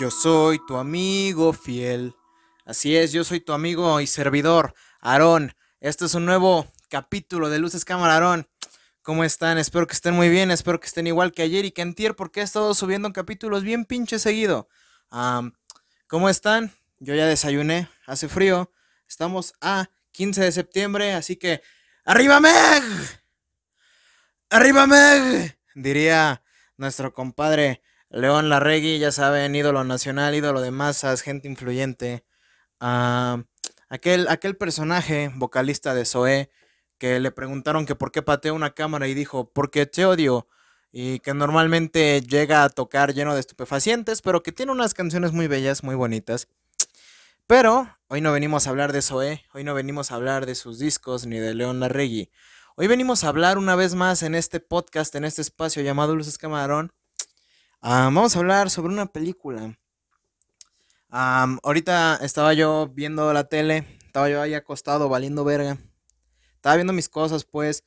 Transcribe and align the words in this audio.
Yo 0.00 0.10
soy 0.10 0.58
tu 0.66 0.78
amigo 0.78 1.52
fiel. 1.52 2.16
Así 2.64 2.96
es, 2.96 3.12
yo 3.12 3.22
soy 3.22 3.38
tu 3.38 3.52
amigo 3.52 4.00
y 4.00 4.06
servidor, 4.06 4.72
Aarón. 4.98 5.54
Este 5.78 6.06
es 6.06 6.14
un 6.14 6.24
nuevo 6.24 6.66
capítulo 6.88 7.50
de 7.50 7.58
Luces 7.58 7.84
Cámara 7.84 8.14
Aarón. 8.14 8.48
¿Cómo 9.02 9.24
están? 9.24 9.58
Espero 9.58 9.86
que 9.86 9.92
estén 9.92 10.14
muy 10.14 10.30
bien, 10.30 10.50
espero 10.50 10.80
que 10.80 10.86
estén 10.86 11.06
igual 11.06 11.32
que 11.32 11.42
ayer 11.42 11.66
y 11.66 11.70
que 11.72 11.82
antier 11.82 12.16
porque 12.16 12.40
he 12.40 12.42
estado 12.42 12.72
subiendo 12.72 13.12
capítulos 13.12 13.62
bien 13.62 13.84
pinche 13.84 14.18
seguido. 14.18 14.70
¿Cómo 16.06 16.30
están? 16.30 16.72
Yo 16.98 17.14
ya 17.14 17.26
desayuné, 17.26 17.90
hace 18.06 18.26
frío. 18.26 18.72
Estamos 19.06 19.52
a 19.60 19.90
15 20.12 20.40
de 20.40 20.52
septiembre, 20.52 21.12
así 21.12 21.36
que 21.36 21.60
¡Arriba 22.06 22.40
Meg! 22.40 22.84
¡Arriba 24.48 24.86
Meg! 24.86 25.58
Diría 25.74 26.42
nuestro 26.78 27.12
compadre 27.12 27.82
León 28.10 28.48
Larregui, 28.48 28.98
ya 28.98 29.12
saben, 29.12 29.54
ídolo 29.54 29.84
nacional, 29.84 30.34
ídolo 30.34 30.60
de 30.60 30.72
masas, 30.72 31.22
gente 31.22 31.46
influyente. 31.46 32.24
Ah, 32.80 33.44
aquel, 33.88 34.26
aquel 34.28 34.56
personaje, 34.56 35.30
vocalista 35.36 35.94
de 35.94 36.04
Zoé, 36.04 36.50
que 36.98 37.20
le 37.20 37.30
preguntaron 37.30 37.86
que 37.86 37.94
por 37.94 38.10
qué 38.10 38.22
pateó 38.22 38.54
una 38.54 38.74
cámara 38.74 39.06
y 39.06 39.14
dijo, 39.14 39.50
porque 39.52 39.86
te 39.86 40.06
odio. 40.06 40.48
Y 40.92 41.20
que 41.20 41.34
normalmente 41.34 42.20
llega 42.22 42.64
a 42.64 42.68
tocar 42.68 43.14
lleno 43.14 43.34
de 43.34 43.40
estupefacientes, 43.40 44.22
pero 44.22 44.42
que 44.42 44.50
tiene 44.50 44.72
unas 44.72 44.92
canciones 44.92 45.30
muy 45.30 45.46
bellas, 45.46 45.84
muy 45.84 45.94
bonitas. 45.94 46.48
Pero 47.46 47.96
hoy 48.08 48.20
no 48.20 48.32
venimos 48.32 48.66
a 48.66 48.70
hablar 48.70 48.92
de 48.92 49.02
Zoé, 49.02 49.44
hoy 49.54 49.62
no 49.62 49.72
venimos 49.74 50.10
a 50.10 50.16
hablar 50.16 50.46
de 50.46 50.56
sus 50.56 50.80
discos 50.80 51.26
ni 51.26 51.38
de 51.38 51.54
León 51.54 51.78
Larregui. 51.78 52.30
Hoy 52.74 52.88
venimos 52.88 53.22
a 53.22 53.28
hablar 53.28 53.56
una 53.56 53.76
vez 53.76 53.94
más 53.94 54.24
en 54.24 54.34
este 54.34 54.58
podcast, 54.58 55.14
en 55.14 55.24
este 55.24 55.42
espacio 55.42 55.82
llamado 55.82 56.16
Luces 56.16 56.38
Camarón, 56.38 56.92
Ah, 57.82 58.10
vamos 58.12 58.36
a 58.36 58.40
hablar 58.40 58.68
sobre 58.68 58.92
una 58.92 59.06
película. 59.06 59.74
ahorita 61.08 62.18
estaba 62.20 62.52
yo 62.52 62.88
viendo 62.92 63.32
la 63.32 63.44
tele, 63.44 63.86
estaba 64.04 64.28
yo 64.28 64.42
ahí 64.42 64.52
acostado 64.52 65.08
valiendo 65.08 65.44
verga. 65.44 65.78
Estaba 66.56 66.76
viendo 66.76 66.92
mis 66.92 67.08
cosas 67.08 67.44
pues 67.44 67.84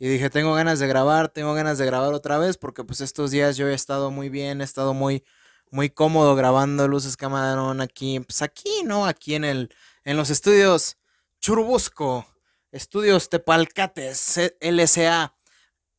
y 0.00 0.08
dije, 0.08 0.30
tengo 0.30 0.52
ganas 0.54 0.80
de 0.80 0.88
grabar, 0.88 1.28
tengo 1.28 1.54
ganas 1.54 1.78
de 1.78 1.86
grabar 1.86 2.12
otra 2.12 2.38
vez 2.38 2.58
porque 2.58 2.82
pues 2.82 3.00
estos 3.00 3.30
días 3.30 3.56
yo 3.56 3.68
he 3.68 3.74
estado 3.74 4.10
muy 4.10 4.30
bien, 4.30 4.60
he 4.60 4.64
estado 4.64 4.94
muy 4.94 5.24
muy 5.70 5.90
cómodo 5.90 6.34
grabando 6.34 6.88
luces 6.88 7.16
camarón 7.16 7.80
aquí, 7.80 8.18
pues 8.20 8.42
aquí, 8.42 8.82
¿no? 8.84 9.06
Aquí 9.06 9.36
en 9.36 9.44
el 9.44 9.74
en 10.04 10.16
los 10.16 10.30
estudios 10.30 10.98
Churubusco, 11.40 12.26
Estudios 12.72 13.28
Tepalcates, 13.30 14.40
LSA, 14.60 15.36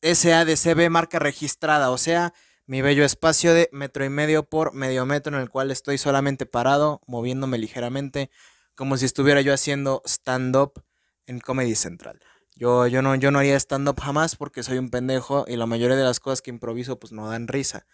SADCB 0.02 0.90
marca 0.90 1.18
registrada, 1.18 1.90
o 1.90 1.98
sea, 1.98 2.34
mi 2.68 2.82
bello 2.82 3.02
espacio 3.02 3.54
de 3.54 3.70
metro 3.72 4.04
y 4.04 4.10
medio 4.10 4.44
por 4.44 4.74
medio 4.74 5.06
metro 5.06 5.34
en 5.34 5.40
el 5.40 5.48
cual 5.48 5.70
estoy 5.70 5.96
solamente 5.96 6.44
parado, 6.44 7.00
moviéndome 7.06 7.56
ligeramente, 7.56 8.30
como 8.74 8.98
si 8.98 9.06
estuviera 9.06 9.40
yo 9.40 9.54
haciendo 9.54 10.02
stand-up 10.04 10.84
en 11.24 11.40
Comedy 11.40 11.74
Central. 11.74 12.20
Yo, 12.54 12.86
yo, 12.86 13.00
no, 13.00 13.14
yo 13.14 13.30
no 13.30 13.38
haría 13.38 13.56
stand-up 13.56 13.98
jamás 13.98 14.36
porque 14.36 14.62
soy 14.62 14.76
un 14.76 14.90
pendejo 14.90 15.46
y 15.48 15.56
la 15.56 15.64
mayoría 15.64 15.96
de 15.96 16.04
las 16.04 16.20
cosas 16.20 16.42
que 16.42 16.50
improviso 16.50 16.98
pues 16.98 17.10
no 17.10 17.30
dan 17.30 17.48
risa. 17.48 17.86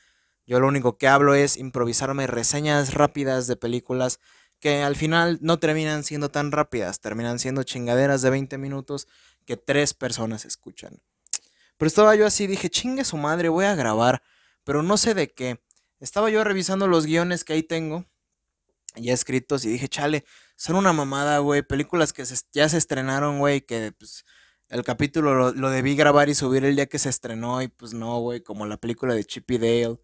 Yo 0.44 0.58
lo 0.58 0.66
único 0.66 0.98
que 0.98 1.06
hablo 1.06 1.36
es 1.36 1.56
improvisarme 1.56 2.26
reseñas 2.26 2.94
rápidas 2.94 3.46
de 3.46 3.54
películas 3.54 4.18
que 4.58 4.82
al 4.82 4.96
final 4.96 5.38
no 5.40 5.60
terminan 5.60 6.02
siendo 6.02 6.30
tan 6.30 6.50
rápidas, 6.50 6.98
terminan 6.98 7.38
siendo 7.38 7.62
chingaderas 7.62 8.22
de 8.22 8.30
20 8.30 8.58
minutos 8.58 9.06
que 9.46 9.56
tres 9.56 9.94
personas 9.94 10.44
escuchan. 10.44 11.00
Pero 11.76 11.86
estaba 11.86 12.16
yo 12.16 12.26
así, 12.26 12.48
dije, 12.48 12.70
chingue 12.70 13.04
su 13.04 13.16
madre, 13.16 13.48
voy 13.48 13.66
a 13.66 13.76
grabar 13.76 14.20
pero 14.64 14.82
no 14.82 14.96
sé 14.96 15.14
de 15.14 15.32
qué. 15.32 15.60
Estaba 16.00 16.30
yo 16.30 16.42
revisando 16.44 16.88
los 16.88 17.06
guiones 17.06 17.44
que 17.44 17.52
ahí 17.54 17.62
tengo, 17.62 18.06
ya 18.96 19.12
escritos, 19.12 19.64
y 19.64 19.70
dije, 19.70 19.88
chale, 19.88 20.24
son 20.56 20.76
una 20.76 20.92
mamada, 20.92 21.38
güey. 21.38 21.62
Películas 21.62 22.12
que 22.12 22.24
ya 22.52 22.68
se 22.68 22.78
estrenaron, 22.78 23.38
güey, 23.38 23.62
que 23.62 23.92
pues 23.92 24.24
el 24.68 24.84
capítulo 24.84 25.52
lo, 25.52 25.70
debí 25.70 25.96
grabar 25.96 26.28
y 26.28 26.34
subir 26.34 26.64
el 26.64 26.76
día 26.76 26.86
que 26.86 26.98
se 26.98 27.08
estrenó, 27.08 27.62
y 27.62 27.68
pues 27.68 27.94
no, 27.94 28.18
güey, 28.20 28.42
como 28.42 28.66
la 28.66 28.76
película 28.78 29.14
de 29.14 29.24
Chippy 29.24 29.58
Dale. 29.58 29.98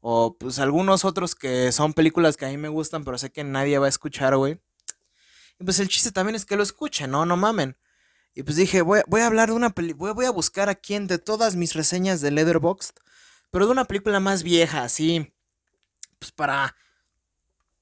O 0.00 0.36
pues 0.38 0.58
algunos 0.58 1.04
otros 1.04 1.34
que 1.34 1.72
son 1.72 1.92
películas 1.92 2.36
que 2.36 2.46
a 2.46 2.48
mí 2.48 2.56
me 2.56 2.68
gustan, 2.68 3.04
pero 3.04 3.18
sé 3.18 3.30
que 3.32 3.44
nadie 3.44 3.78
va 3.78 3.86
a 3.86 3.88
escuchar, 3.88 4.36
güey. 4.36 4.60
Y 5.58 5.64
pues 5.64 5.80
el 5.80 5.88
chiste 5.88 6.12
también 6.12 6.36
es 6.36 6.44
que 6.44 6.56
lo 6.56 6.62
escuchen, 6.62 7.10
¿no? 7.10 7.26
No 7.26 7.36
mamen. 7.36 7.76
Y 8.34 8.42
pues 8.42 8.56
dije, 8.56 8.82
voy, 8.82 9.00
a 9.20 9.26
hablar 9.26 9.48
de 9.48 9.54
una 9.54 9.70
película, 9.70 10.12
voy, 10.12 10.14
voy, 10.14 10.26
a 10.26 10.30
buscar 10.30 10.68
aquí 10.68 10.98
de 10.98 11.18
todas 11.18 11.56
mis 11.56 11.74
reseñas 11.74 12.20
de 12.20 12.30
Leatherboxd 12.30 12.98
pero 13.50 13.66
de 13.66 13.72
una 13.72 13.84
película 13.84 14.20
más 14.20 14.42
vieja, 14.42 14.82
así, 14.82 15.32
pues 16.18 16.32
para, 16.32 16.76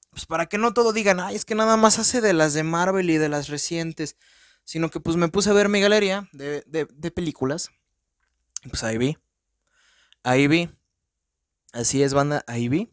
pues 0.09 0.25
para 0.25 0.45
que 0.45 0.57
no 0.57 0.73
todo 0.73 0.93
digan, 0.93 1.19
ay, 1.19 1.35
es 1.35 1.45
que 1.45 1.55
nada 1.55 1.77
más 1.77 1.99
hace 1.99 2.21
de 2.21 2.33
las 2.33 2.53
de 2.53 2.63
Marvel 2.63 3.09
y 3.09 3.17
de 3.17 3.29
las 3.29 3.49
recientes, 3.49 4.17
sino 4.63 4.89
que 4.89 4.99
pues 4.99 5.17
me 5.17 5.27
puse 5.27 5.49
a 5.49 5.53
ver 5.53 5.69
mi 5.69 5.81
galería 5.81 6.29
de, 6.31 6.63
de, 6.65 7.11
películas, 7.11 7.69
y 8.63 8.69
pues 8.69 8.83
ahí 8.83 8.97
vi, 8.97 9.17
ahí 10.23 10.47
vi, 10.47 10.69
así 11.73 12.01
es 12.03 12.13
banda, 12.13 12.43
ahí 12.47 12.69
vi. 12.69 12.91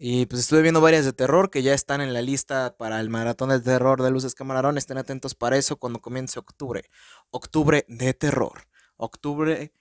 Y 0.00 0.26
pues 0.26 0.42
estuve 0.42 0.62
viendo 0.62 0.80
varias 0.80 1.04
de 1.04 1.12
terror 1.12 1.50
que 1.50 1.64
ya 1.64 1.74
están 1.74 2.00
en 2.00 2.12
la 2.14 2.22
lista 2.22 2.76
para 2.76 3.00
el 3.00 3.10
maratón 3.10 3.48
de 3.48 3.58
terror 3.58 4.00
de 4.00 4.12
Luces 4.12 4.36
Camarón. 4.36 4.78
Estén 4.78 4.96
atentos 4.96 5.34
para 5.34 5.56
eso 5.56 5.76
cuando 5.76 6.00
comience 6.00 6.38
octubre. 6.38 6.88
Octubre 7.30 7.84
de 7.88 8.14
terror. 8.14 8.68
Octubre 8.96 9.72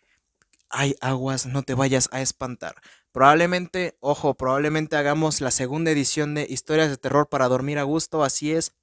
hay 0.69 0.95
aguas, 1.01 1.45
no 1.45 1.63
te 1.63 1.73
vayas 1.73 2.09
a 2.11 2.21
espantar. 2.21 2.75
Probablemente, 3.11 3.97
ojo, 3.99 4.35
probablemente 4.35 4.95
hagamos 4.95 5.41
la 5.41 5.51
segunda 5.51 5.91
edición 5.91 6.35
de 6.35 6.45
Historias 6.49 6.89
de 6.89 6.97
Terror 6.97 7.29
para 7.29 7.47
dormir 7.47 7.79
a 7.79 7.83
gusto, 7.83 8.23
así 8.23 8.51
es. 8.51 8.73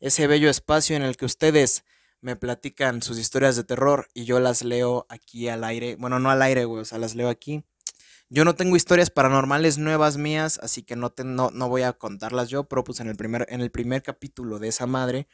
Ese 0.00 0.26
bello 0.26 0.50
espacio 0.50 0.96
en 0.96 1.02
el 1.02 1.16
que 1.16 1.24
ustedes 1.24 1.84
me 2.20 2.36
platican 2.36 3.02
sus 3.02 3.18
historias 3.18 3.56
de 3.56 3.64
terror 3.64 4.08
y 4.12 4.24
yo 4.24 4.40
las 4.40 4.62
leo 4.62 5.06
aquí 5.08 5.48
al 5.48 5.64
aire. 5.64 5.96
Bueno, 5.96 6.18
no 6.18 6.30
al 6.30 6.42
aire, 6.42 6.64
güey, 6.64 6.82
o 6.82 6.84
sea, 6.84 6.98
las 6.98 7.14
leo 7.14 7.28
aquí. 7.28 7.64
Yo 8.28 8.44
no 8.44 8.56
tengo 8.56 8.74
historias 8.74 9.10
paranormales 9.10 9.78
nuevas 9.78 10.16
mías, 10.16 10.58
así 10.60 10.82
que 10.82 10.96
no, 10.96 11.14
no, 11.24 11.68
voy 11.68 11.82
a 11.82 11.92
contarlas 11.92 12.48
yo, 12.48 12.64
pero 12.64 12.82
pues 12.82 12.98
en 12.98 13.08
el 13.08 13.16
primer, 13.16 13.46
en 13.48 13.60
el 13.60 13.70
primer 13.70 14.02
capítulo 14.02 14.58
de 14.58 14.68
esa 14.68 14.86
madre, 14.86 15.28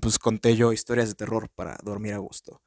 pues 0.00 0.18
conté 0.18 0.56
yo 0.56 0.72
historias 0.72 1.08
de 1.08 1.14
terror 1.14 1.50
para 1.54 1.76
dormir 1.82 2.14
a 2.14 2.18
gusto. 2.18 2.62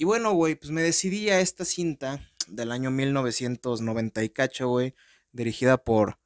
Y 0.00 0.04
bueno, 0.04 0.32
güey, 0.32 0.54
pues 0.54 0.70
me 0.70 0.80
decidí 0.80 1.28
a 1.28 1.40
esta 1.40 1.66
cinta 1.66 2.26
del 2.48 2.72
año 2.72 2.90
1990 2.90 4.24
y 4.24 4.30
cacho, 4.30 4.66
güey, 4.66 4.94
dirigida 5.30 5.76
por 5.76 6.18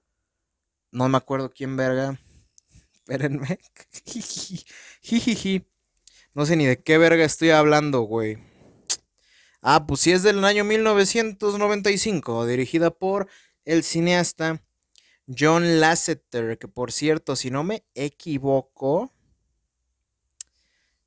no 0.92 1.08
me 1.08 1.16
acuerdo 1.16 1.50
quién 1.52 1.76
verga. 1.76 2.20
Espérenme. 2.94 3.58
no 6.34 6.46
sé 6.46 6.54
ni 6.54 6.66
de 6.66 6.84
qué 6.84 6.98
verga 6.98 7.24
estoy 7.24 7.50
hablando, 7.50 8.02
güey. 8.02 8.38
Ah, 9.60 9.84
pues 9.88 10.02
sí 10.02 10.12
es 10.12 10.22
del 10.22 10.44
año 10.44 10.62
1995, 10.62 12.46
dirigida 12.46 12.92
por 12.92 13.26
el 13.64 13.82
cineasta 13.82 14.62
John 15.26 15.80
Lasseter, 15.80 16.58
que 16.58 16.68
por 16.68 16.92
cierto, 16.92 17.34
si 17.34 17.50
no 17.50 17.64
me 17.64 17.84
equivoco, 17.96 19.12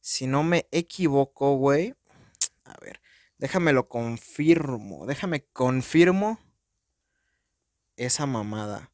si 0.02 0.28
no 0.28 0.44
me 0.44 0.68
equivoco, 0.72 1.56
güey, 1.56 1.96
a 2.68 2.80
ver, 2.80 3.02
déjame 3.38 3.74
lo 3.74 3.88
confirmo. 3.88 5.06
Déjame 5.06 5.46
confirmo 5.46 6.40
esa 7.96 8.26
mamada. 8.26 8.92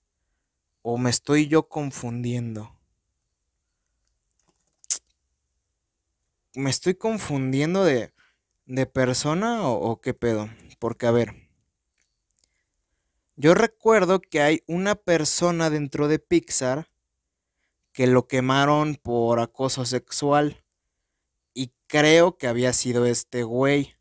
O 0.81 0.97
me 0.97 1.09
estoy 1.09 1.47
yo 1.47 1.67
confundiendo. 1.69 2.77
¿Me 6.55 6.69
estoy 6.69 6.95
confundiendo 6.95 7.83
de, 7.83 8.13
de 8.65 8.85
persona 8.85 9.67
o, 9.67 9.91
o 9.91 10.01
qué 10.01 10.13
pedo? 10.13 10.49
Porque 10.79 11.07
a 11.07 11.11
ver. 11.11 11.49
Yo 13.35 13.55
recuerdo 13.55 14.21
que 14.21 14.41
hay 14.41 14.63
una 14.67 14.95
persona 14.95 15.69
dentro 15.69 16.07
de 16.07 16.19
Pixar 16.19 16.91
que 17.93 18.07
lo 18.07 18.27
quemaron 18.27 18.95
por 18.95 19.39
acoso 19.39 19.85
sexual 19.85 20.62
creo 21.93 22.39
que 22.39 22.47
había 22.47 22.73
sido 22.73 23.05
este 23.05 23.43
güey, 23.43 23.93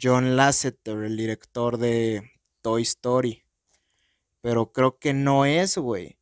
John 0.00 0.36
Lasseter, 0.36 0.98
el 0.98 1.16
director 1.16 1.76
de 1.76 2.30
Toy 2.60 2.82
Story. 2.82 3.42
Pero 4.40 4.70
creo 4.70 5.00
que 5.00 5.12
no 5.12 5.44
es, 5.44 5.76
güey. 5.78 6.16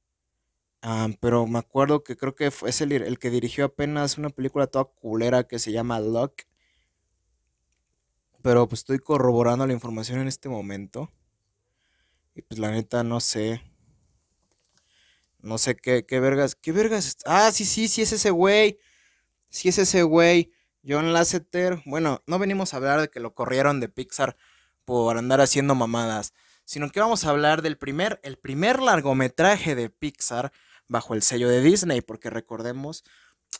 Ah, 0.80 1.10
pero 1.20 1.46
me 1.46 1.58
acuerdo 1.58 2.02
que 2.02 2.16
creo 2.16 2.34
que 2.34 2.46
es 2.46 2.80
el, 2.80 2.92
el, 2.92 3.18
que 3.18 3.28
dirigió 3.28 3.66
apenas 3.66 4.16
una 4.16 4.30
película 4.30 4.68
toda 4.68 4.86
culera 4.86 5.46
que 5.46 5.58
se 5.58 5.70
llama 5.70 6.00
Luck. 6.00 6.44
Pero 8.40 8.66
pues 8.66 8.80
estoy 8.80 9.00
corroborando 9.00 9.66
la 9.66 9.74
información 9.74 10.20
en 10.20 10.28
este 10.28 10.48
momento. 10.48 11.12
Y 12.34 12.40
pues 12.40 12.58
la 12.58 12.70
neta 12.70 13.04
no 13.04 13.20
sé. 13.20 13.60
No 15.40 15.58
sé 15.58 15.76
qué, 15.76 16.06
qué 16.06 16.20
vergas. 16.20 16.54
¿Qué 16.54 16.72
vergas? 16.72 17.18
Ah, 17.26 17.52
sí, 17.52 17.66
sí, 17.66 17.86
sí 17.86 18.00
es 18.00 18.12
ese 18.12 18.30
güey. 18.30 18.78
Sí 19.50 19.68
es 19.68 19.76
ese 19.76 20.04
güey. 20.04 20.50
John 20.86 21.12
Lasseter, 21.12 21.82
bueno, 21.84 22.22
no 22.26 22.38
venimos 22.38 22.72
a 22.72 22.78
hablar 22.78 23.00
de 23.00 23.08
que 23.08 23.20
lo 23.20 23.34
corrieron 23.34 23.80
de 23.80 23.88
Pixar 23.88 24.36
por 24.84 25.18
andar 25.18 25.40
haciendo 25.40 25.74
mamadas, 25.74 26.32
sino 26.64 26.90
que 26.90 27.00
vamos 27.00 27.24
a 27.24 27.30
hablar 27.30 27.62
del 27.62 27.76
primer, 27.76 28.20
el 28.22 28.38
primer 28.38 28.80
largometraje 28.80 29.74
de 29.74 29.90
Pixar 29.90 30.52
bajo 30.88 31.14
el 31.14 31.22
sello 31.22 31.48
de 31.48 31.60
Disney, 31.60 32.00
porque 32.00 32.30
recordemos, 32.30 33.04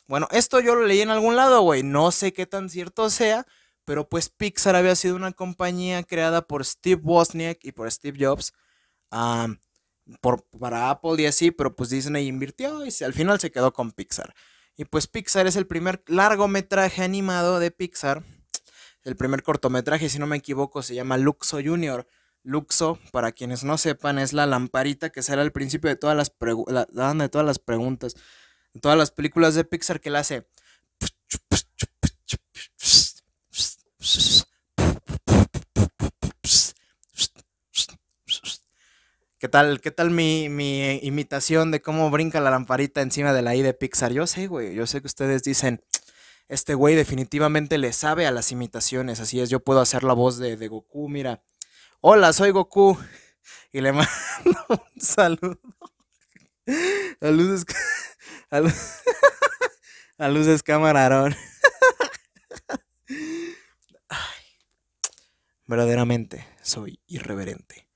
bueno, 0.07 0.27
esto 0.31 0.59
yo 0.59 0.75
lo 0.75 0.85
leí 0.85 1.01
en 1.01 1.09
algún 1.09 1.35
lado, 1.35 1.61
güey, 1.61 1.83
no 1.83 2.11
sé 2.11 2.33
qué 2.33 2.45
tan 2.45 2.69
cierto 2.69 3.09
sea, 3.09 3.45
pero 3.85 4.09
pues 4.09 4.29
Pixar 4.29 4.75
había 4.75 4.95
sido 4.95 5.15
una 5.15 5.31
compañía 5.31 6.03
creada 6.03 6.41
por 6.41 6.65
Steve 6.65 7.01
Wozniak 7.03 7.59
y 7.63 7.71
por 7.71 7.91
Steve 7.91 8.17
Jobs 8.25 8.53
por, 10.19 10.43
para 10.59 10.89
Apple 10.89 11.21
y 11.21 11.25
así, 11.25 11.51
pero 11.51 11.75
pues 11.75 11.89
Disney 11.89 12.27
invirtió 12.27 12.85
y 12.85 13.03
al 13.03 13.13
final 13.13 13.39
se 13.39 13.51
quedó 13.51 13.73
con 13.73 13.91
Pixar. 13.91 14.33
Y 14.77 14.85
pues 14.85 15.07
Pixar 15.07 15.47
es 15.47 15.55
el 15.55 15.67
primer 15.67 16.03
largometraje 16.07 17.03
animado 17.03 17.59
de 17.59 17.71
Pixar. 17.71 18.23
El 19.03 19.15
primer 19.15 19.43
cortometraje, 19.43 20.09
si 20.09 20.19
no 20.19 20.27
me 20.27 20.37
equivoco, 20.37 20.83
se 20.83 20.95
llama 20.95 21.17
Luxo 21.17 21.59
Junior. 21.63 22.07
Luxo, 22.43 22.99
para 23.11 23.31
quienes 23.31 23.63
no 23.63 23.77
sepan, 23.77 24.17
es 24.17 24.33
la 24.33 24.45
lamparita 24.45 25.09
que 25.11 25.21
será 25.21 25.41
el 25.41 25.51
principio 25.51 25.89
de 25.89 25.95
todas 25.95 26.15
las, 26.15 26.31
de 26.39 27.29
todas 27.29 27.45
las 27.45 27.59
preguntas, 27.59 28.15
de 28.73 28.79
todas 28.79 28.97
las 28.97 29.11
películas 29.11 29.55
de 29.55 29.63
Pixar 29.63 30.01
que 30.01 30.09
la 30.09 30.19
hace. 30.19 30.47
¿Qué 39.41 39.49
tal, 39.49 39.81
qué 39.81 39.89
tal 39.89 40.11
mi, 40.11 40.49
mi, 40.49 40.99
imitación 41.01 41.71
de 41.71 41.81
cómo 41.81 42.11
brinca 42.11 42.39
la 42.39 42.51
lamparita 42.51 43.01
encima 43.01 43.33
de 43.33 43.41
la 43.41 43.55
I 43.55 43.63
de 43.63 43.73
Pixar? 43.73 44.11
Yo 44.11 44.27
sé, 44.27 44.45
güey, 44.45 44.75
yo 44.75 44.85
sé 44.85 45.01
que 45.01 45.07
ustedes 45.07 45.41
dicen, 45.41 45.83
este 46.47 46.75
güey 46.75 46.93
definitivamente 46.93 47.79
le 47.79 47.91
sabe 47.91 48.27
a 48.27 48.31
las 48.31 48.51
imitaciones, 48.51 49.19
así 49.19 49.39
es, 49.39 49.49
yo 49.49 49.59
puedo 49.59 49.81
hacer 49.81 50.03
la 50.03 50.13
voz 50.13 50.37
de, 50.37 50.55
Goku, 50.67 51.09
mira. 51.09 51.41
Hola, 52.01 52.33
soy 52.33 52.51
Goku. 52.51 52.99
Y 53.73 53.81
le 53.81 53.91
mando 53.93 54.07
un 54.69 55.01
saludo. 55.01 55.59
A 57.19 57.31
luces, 57.31 57.65
a, 60.19 60.29
luces 60.29 60.61
camarón. 60.61 61.35
verdaderamente 65.65 66.47
soy 66.61 66.99
irreverente 67.07 67.90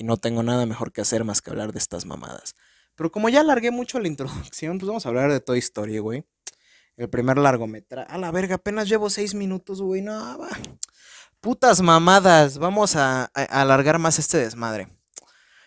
y 0.00 0.04
no 0.04 0.16
tengo 0.16 0.42
nada 0.42 0.64
mejor 0.64 0.92
que 0.92 1.02
hacer 1.02 1.24
más 1.24 1.42
que 1.42 1.50
hablar 1.50 1.74
de 1.74 1.78
estas 1.78 2.06
mamadas. 2.06 2.54
Pero 2.96 3.12
como 3.12 3.28
ya 3.28 3.40
alargué 3.40 3.70
mucho 3.70 4.00
la 4.00 4.08
introducción, 4.14 4.78
pues 4.78 4.88
vamos 4.88 5.04
a 5.04 5.10
hablar 5.10 5.30
de 5.30 5.40
Toy 5.40 5.58
Story, 5.58 5.98
güey. 5.98 6.24
El 6.96 7.10
primer 7.10 7.36
largometraje. 7.36 8.10
A 8.10 8.16
la 8.16 8.30
verga, 8.30 8.54
apenas 8.54 8.88
llevo 8.88 9.10
seis 9.10 9.34
minutos, 9.34 9.82
güey. 9.82 10.00
No, 10.00 10.38
va. 10.38 10.48
Putas 11.42 11.82
mamadas. 11.82 12.56
Vamos 12.56 12.96
a, 12.96 13.26
alargar 13.34 13.98
más 13.98 14.18
este 14.18 14.38
desmadre. 14.38 14.88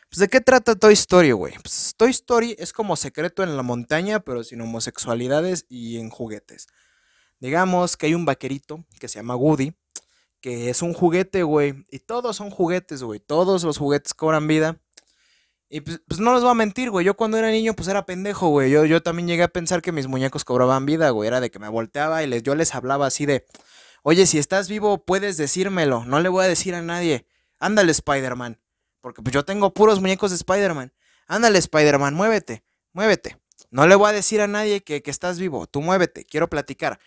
Pues, 0.09 0.17
¿de 0.17 0.27
qué 0.27 0.41
trata 0.41 0.75
Toy 0.75 0.93
Story, 0.93 1.31
güey? 1.31 1.53
Pues, 1.61 1.93
Toy 1.95 2.09
Story 2.09 2.55
es 2.57 2.73
como 2.73 2.95
secreto 2.95 3.43
en 3.43 3.55
la 3.55 3.61
montaña, 3.61 4.19
pero 4.21 4.43
sin 4.43 4.61
homosexualidades 4.61 5.67
y 5.69 5.97
en 5.97 6.09
juguetes. 6.09 6.65
Digamos 7.39 7.97
que 7.97 8.07
hay 8.07 8.15
un 8.15 8.25
vaquerito 8.25 8.83
que 8.99 9.07
se 9.07 9.19
llama 9.19 9.35
Woody, 9.35 9.75
que 10.43 10.69
es 10.69 10.81
un 10.81 10.91
juguete, 10.91 11.43
güey. 11.43 11.85
Y 11.89 11.99
todos 11.99 12.35
son 12.35 12.49
juguetes, 12.49 13.01
güey. 13.01 13.21
Todos 13.21 13.63
los 13.63 13.77
juguetes 13.77 14.13
cobran 14.13 14.45
vida. 14.45 14.77
Y 15.69 15.79
pues, 15.79 16.01
pues 16.05 16.19
no 16.19 16.33
les 16.33 16.41
voy 16.43 16.51
a 16.51 16.53
mentir, 16.53 16.89
güey. 16.89 17.05
Yo 17.05 17.15
cuando 17.15 17.37
era 17.37 17.49
niño, 17.49 17.73
pues 17.75 17.87
era 17.87 18.05
pendejo, 18.05 18.49
güey. 18.49 18.69
Yo, 18.69 18.83
yo 18.83 19.01
también 19.01 19.29
llegué 19.29 19.43
a 19.43 19.47
pensar 19.47 19.81
que 19.81 19.93
mis 19.93 20.07
muñecos 20.07 20.43
cobraban 20.43 20.85
vida, 20.85 21.11
güey. 21.11 21.27
Era 21.27 21.39
de 21.39 21.49
que 21.49 21.59
me 21.59 21.69
volteaba 21.69 22.23
y 22.23 22.27
les, 22.27 22.43
yo 22.43 22.55
les 22.55 22.75
hablaba 22.75 23.07
así 23.07 23.25
de, 23.25 23.45
oye, 24.01 24.25
si 24.25 24.37
estás 24.37 24.67
vivo, 24.67 25.05
puedes 25.05 25.37
decírmelo. 25.37 26.03
No 26.03 26.19
le 26.19 26.27
voy 26.27 26.43
a 26.43 26.49
decir 26.49 26.75
a 26.75 26.81
nadie. 26.81 27.25
Ándale, 27.59 27.93
Spider-Man. 27.93 28.59
Porque 28.99 29.21
pues 29.21 29.33
yo 29.33 29.45
tengo 29.45 29.73
puros 29.73 30.01
muñecos 30.01 30.31
de 30.31 30.35
Spider-Man. 30.35 30.91
Ándale, 31.25 31.57
Spider-Man, 31.57 32.15
muévete, 32.15 32.65
muévete. 32.91 33.37
No 33.71 33.87
le 33.87 33.95
voy 33.95 34.09
a 34.09 34.11
decir 34.11 34.41
a 34.41 34.47
nadie 34.47 34.83
que, 34.83 35.01
que 35.01 35.09
estás 35.09 35.39
vivo. 35.39 35.67
Tú 35.67 35.81
muévete, 35.81 36.25
quiero 36.25 36.49
platicar. 36.49 36.99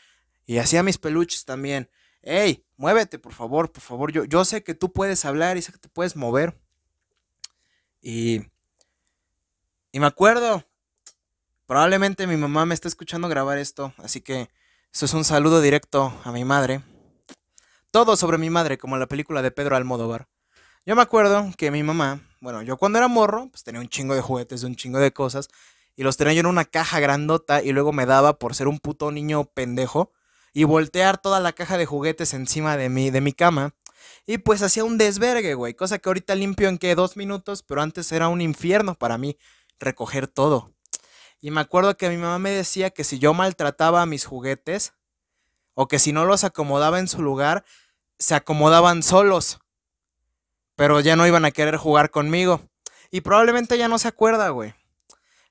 Y 0.47 0.57
hacía 0.57 0.83
mis 0.83 0.97
peluches 0.97 1.45
también 1.45 1.91
hey, 2.27 2.67
muévete, 2.77 3.19
por 3.19 3.33
favor, 3.33 3.71
por 3.73 3.83
favor. 3.83 4.13
Yo, 4.13 4.25
yo 4.25 4.45
sé 4.45 4.63
que 4.63 4.75
tú 4.75 4.93
puedes 4.93 5.25
hablar 5.25 5.57
y 5.57 5.63
sé 5.63 5.73
que 5.73 5.79
te 5.79 5.89
puedes 5.89 6.17
mover. 6.17 6.61
Y, 8.03 8.43
y 9.93 10.01
me 10.01 10.07
acuerdo, 10.07 10.65
probablemente 11.67 12.27
mi 12.27 12.37
mamá 12.37 12.67
me 12.67 12.75
está 12.75 12.89
escuchando 12.89 13.29
grabar 13.29 13.59
esto, 13.59 13.95
así 13.99 14.21
que 14.21 14.51
esto 14.93 15.07
es 15.07 15.15
un 15.15 15.25
saludo 15.25 15.61
directo 15.61 16.13
a 16.25 16.33
mi 16.33 16.45
madre. 16.45 16.83
Todo 17.91 18.17
sobre 18.17 18.39
mi 18.39 18.51
madre, 18.51 18.77
como 18.77 18.97
la 18.99 19.07
película 19.07 19.41
de 19.41 19.53
Pedro 19.53 19.77
Almodóvar. 19.77 20.29
Yo 20.85 20.95
me 20.97 21.03
acuerdo 21.03 21.51
que 21.57 21.71
mi 21.71 21.83
mamá, 21.83 22.21
bueno, 22.41 22.63
yo 22.63 22.77
cuando 22.77 22.99
era 22.99 23.09
morro, 23.09 23.49
pues 23.51 23.63
tenía 23.65 23.81
un 23.81 23.89
chingo 23.89 24.15
de 24.15 24.21
juguetes, 24.21 24.63
un 24.65 24.77
chingo 24.77 24.99
de 24.99 25.13
cosas, 25.13 25.49
y 25.97 26.03
los 26.03 26.17
tenía 26.17 26.35
yo 26.35 26.41
en 26.41 26.47
una 26.47 26.65
caja 26.65 27.01
grandota 27.01 27.63
y 27.63 27.73
luego 27.73 27.93
me 27.93 28.05
daba 28.05 28.39
por 28.39 28.55
ser 28.55 28.69
un 28.69 28.79
puto 28.79 29.11
niño 29.11 29.45
pendejo 29.45 30.13
y 30.57 30.65
voltear 30.65 31.19
toda 31.19 31.39
la 31.39 31.53
caja 31.53 31.77
de 31.77 31.85
juguetes 31.85 32.33
encima 32.33 32.79
de 32.79 32.89
mi, 32.89 33.11
de 33.11 33.21
mi 33.21 33.35
cama. 33.35 33.75
Y 34.25 34.39
pues 34.39 34.63
hacía 34.63 34.85
un 34.85 34.97
desvergue, 34.97 35.53
güey. 35.53 35.75
Cosa 35.75 35.99
que 35.99 36.09
ahorita 36.09 36.35
limpio 36.35 36.71
en 36.71 36.79
que 36.79 36.95
dos 36.95 37.19
minutos, 37.19 37.63
pero 37.63 37.83
antes 37.83 38.11
era 38.11 38.29
un 38.29 38.41
infierno 38.41 38.95
para 38.95 39.19
mí 39.19 39.37
recoger 39.79 40.29
todo. 40.29 40.73
Y 41.43 41.51
me 41.51 41.61
acuerdo 41.61 41.99
que 41.99 42.09
mi 42.09 42.17
mamá 42.17 42.39
me 42.39 42.53
decía 42.53 42.89
que 42.89 43.05
si 43.05 43.19
yo 43.19 43.35
maltrataba 43.35 44.01
a 44.01 44.07
mis 44.07 44.25
juguetes, 44.25 44.95
o 45.75 45.89
que 45.89 45.99
si 45.99 46.15
no 46.15 46.25
los 46.25 46.43
acomodaba 46.43 47.01
en 47.01 47.09
su 47.09 47.21
lugar, 47.21 47.67
se 48.19 48.35
acomodaban 48.35 49.03
solos. 49.03 49.59
Pero 50.75 51.01
ya 51.01 51.17
no 51.17 51.27
iban 51.27 51.45
a 51.45 51.51
querer 51.51 51.77
jugar 51.77 52.11
conmigo. 52.11 52.63
Y 53.11 53.21
probablemente 53.21 53.77
ya 53.77 53.89
no 53.89 53.99
se 53.99 54.09
acuerda, 54.09 54.49
güey. 54.49 54.73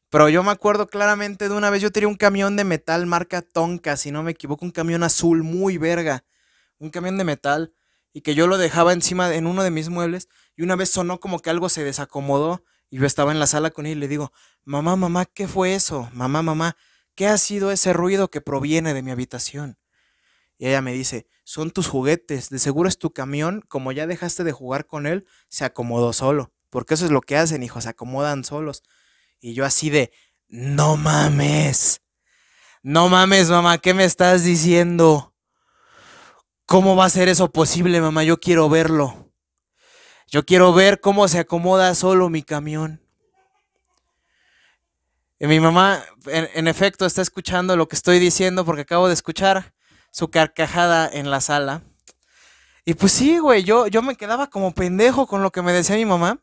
Pero 0.10 0.30
yo 0.30 0.44
me 0.44 0.52
acuerdo 0.52 0.88
claramente 0.88 1.50
de 1.50 1.56
una 1.56 1.70
vez, 1.70 1.82
yo 1.82 1.92
tenía 1.92 2.08
un 2.08 2.16
camión 2.16 2.56
de 2.56 2.64
metal 2.64 3.06
marca 3.06 3.42
Tonka, 3.42 3.98
si 3.98 4.12
no 4.12 4.24
me 4.24 4.32
equivoco, 4.32 4.66
un 4.66 4.72
camión 4.72 5.04
azul 5.04 5.44
muy 5.44 5.78
verga. 5.78 6.24
Un 6.78 6.90
camión 6.90 7.18
de 7.18 7.24
metal 7.24 7.74
y 8.14 8.22
que 8.22 8.34
yo 8.34 8.48
lo 8.48 8.58
dejaba 8.58 8.94
encima 8.94 9.36
en 9.36 9.46
uno 9.46 9.64
de 9.64 9.72
mis 9.72 9.90
muebles 9.90 10.30
y 10.56 10.64
una 10.64 10.76
vez 10.76 10.90
sonó 10.90 11.20
como 11.20 11.40
que 11.40 11.50
algo 11.50 11.68
se 11.68 11.84
desacomodó 11.84 12.64
y 12.90 12.98
yo 12.98 13.06
estaba 13.06 13.32
en 13.32 13.40
la 13.40 13.48
sala 13.48 13.72
con 13.72 13.86
él 13.86 13.98
y 13.98 14.00
le 14.00 14.08
digo, 14.08 14.32
mamá, 14.64 14.96
mamá, 14.96 15.26
¿qué 15.26 15.48
fue 15.50 15.76
eso? 15.76 16.10
Mamá, 16.14 16.42
mamá, 16.42 16.78
¿qué 17.16 17.28
ha 17.28 17.38
sido 17.38 17.72
ese 17.72 17.92
ruido 17.92 18.30
que 18.30 18.40
proviene 18.40 18.94
de 18.94 19.02
mi 19.02 19.12
habitación? 19.12 19.78
Y 20.58 20.68
ella 20.68 20.82
me 20.82 20.94
dice, 20.94 21.28
son 21.44 21.72
tus 21.72 21.88
juguetes, 21.88 22.50
de 22.50 22.60
seguro 22.60 22.88
es 22.88 22.98
tu 22.98 23.12
camión, 23.12 23.62
como 23.68 23.92
ya 23.92 24.08
dejaste 24.08 24.46
de 24.46 24.54
jugar 24.54 24.86
con 24.88 25.08
él, 25.08 25.26
se 25.50 25.66
acomodó 25.66 26.14
solo, 26.14 26.54
porque 26.70 26.94
eso 26.94 27.06
es 27.06 27.12
lo 27.12 27.20
que 27.22 27.36
hacen, 27.36 27.64
hijos, 27.64 27.84
se 27.84 27.90
acomodan 27.90 28.46
solos. 28.46 28.84
Y 29.46 29.54
yo 29.54 29.64
así 29.64 29.92
de, 29.92 30.12
no 30.48 30.98
mames. 30.98 32.02
No 32.82 33.10
mames, 33.10 33.48
mamá, 33.48 33.78
¿qué 33.78 33.94
me 33.94 34.04
estás 34.04 34.44
diciendo? 34.44 35.36
¿Cómo 36.66 36.96
va 36.96 37.06
a 37.06 37.12
ser 37.12 37.30
eso 37.30 37.52
posible, 37.52 38.02
mamá? 38.02 38.24
Yo 38.24 38.40
quiero 38.40 38.68
verlo. 38.70 39.32
Yo 40.32 40.48
quiero 40.48 40.74
ver 40.74 41.00
cómo 41.00 41.28
se 41.28 41.38
acomoda 41.38 41.94
solo 41.94 42.28
mi 42.28 42.42
camión. 42.42 43.00
Y 45.38 45.46
mi 45.46 45.60
mamá, 45.60 46.04
en, 46.26 46.68
efecto, 46.68 47.06
está 47.06 47.22
escuchando 47.22 47.76
lo 47.76 47.88
que 47.88 47.98
estoy 47.98 48.18
diciendo 48.18 48.66
porque 48.66 48.82
acabo 48.82 49.08
de 49.08 49.14
escuchar 49.14 49.76
su 50.10 50.32
carcajada 50.32 51.08
en 51.08 51.30
la 51.30 51.40
sala. 51.40 51.84
Y 52.84 52.96
pues 52.96 53.12
sí, 53.12 53.38
güey, 53.38 53.64
yo, 53.64 53.86
yo 53.86 54.02
me 54.02 54.16
quedaba 54.16 54.48
como 54.48 54.74
pendejo 54.74 55.28
con 55.28 55.44
lo 55.44 55.52
que 55.52 55.62
me 55.62 55.72
decía 55.72 55.98
mi 55.98 56.06
mamá. 56.06 56.42